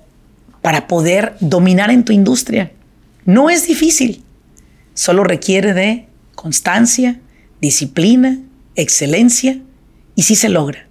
para 0.62 0.88
poder 0.88 1.36
dominar 1.38 1.92
en 1.92 2.04
tu 2.04 2.12
industria. 2.12 2.72
No 3.24 3.50
es 3.50 3.68
difícil, 3.68 4.24
solo 4.96 5.22
requiere 5.22 5.74
de 5.74 6.08
constancia, 6.34 7.20
disciplina, 7.60 8.38
excelencia 8.74 9.60
y 10.14 10.22
sí 10.22 10.34
se 10.34 10.48
logra. 10.48 10.88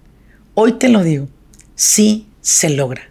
Hoy 0.54 0.72
te 0.72 0.88
lo 0.88 1.02
digo, 1.02 1.28
sí 1.74 2.28
se 2.40 2.70
logra. 2.70 3.02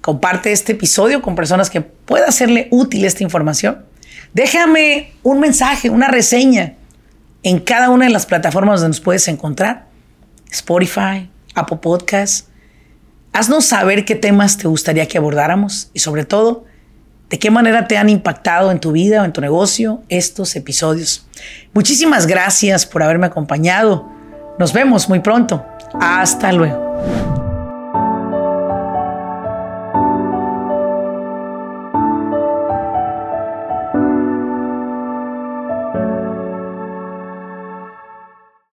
Comparte 0.00 0.52
este 0.52 0.72
episodio 0.72 1.20
con 1.20 1.34
personas 1.34 1.70
que 1.70 1.80
pueda 1.80 2.28
hacerle 2.28 2.68
útil 2.70 3.04
esta 3.04 3.24
información. 3.24 3.84
Déjame 4.32 5.12
un 5.24 5.40
mensaje, 5.40 5.90
una 5.90 6.08
reseña 6.08 6.76
en 7.42 7.58
cada 7.58 7.90
una 7.90 8.06
de 8.06 8.12
las 8.12 8.26
plataformas 8.26 8.80
donde 8.80 8.96
nos 8.96 9.00
puedes 9.00 9.26
encontrar. 9.26 9.88
Spotify, 10.50 11.28
Apple 11.54 11.78
Podcasts. 11.82 12.46
Haznos 13.32 13.66
saber 13.66 14.04
qué 14.04 14.14
temas 14.14 14.56
te 14.56 14.68
gustaría 14.68 15.06
que 15.08 15.18
abordáramos 15.18 15.90
y 15.92 15.98
sobre 15.98 16.24
todo, 16.24 16.64
de 17.30 17.38
qué 17.38 17.50
manera 17.50 17.86
te 17.88 17.96
han 17.96 18.08
impactado 18.08 18.70
en 18.70 18.80
tu 18.80 18.92
vida 18.92 19.22
o 19.22 19.24
en 19.24 19.32
tu 19.32 19.40
negocio 19.40 20.02
estos 20.08 20.56
episodios. 20.56 21.26
Muchísimas 21.72 22.26
gracias 22.26 22.86
por 22.86 23.02
haberme 23.02 23.26
acompañado. 23.26 24.08
Nos 24.58 24.72
vemos 24.72 25.08
muy 25.08 25.20
pronto. 25.20 25.64
Hasta 26.00 26.52
luego. 26.52 27.47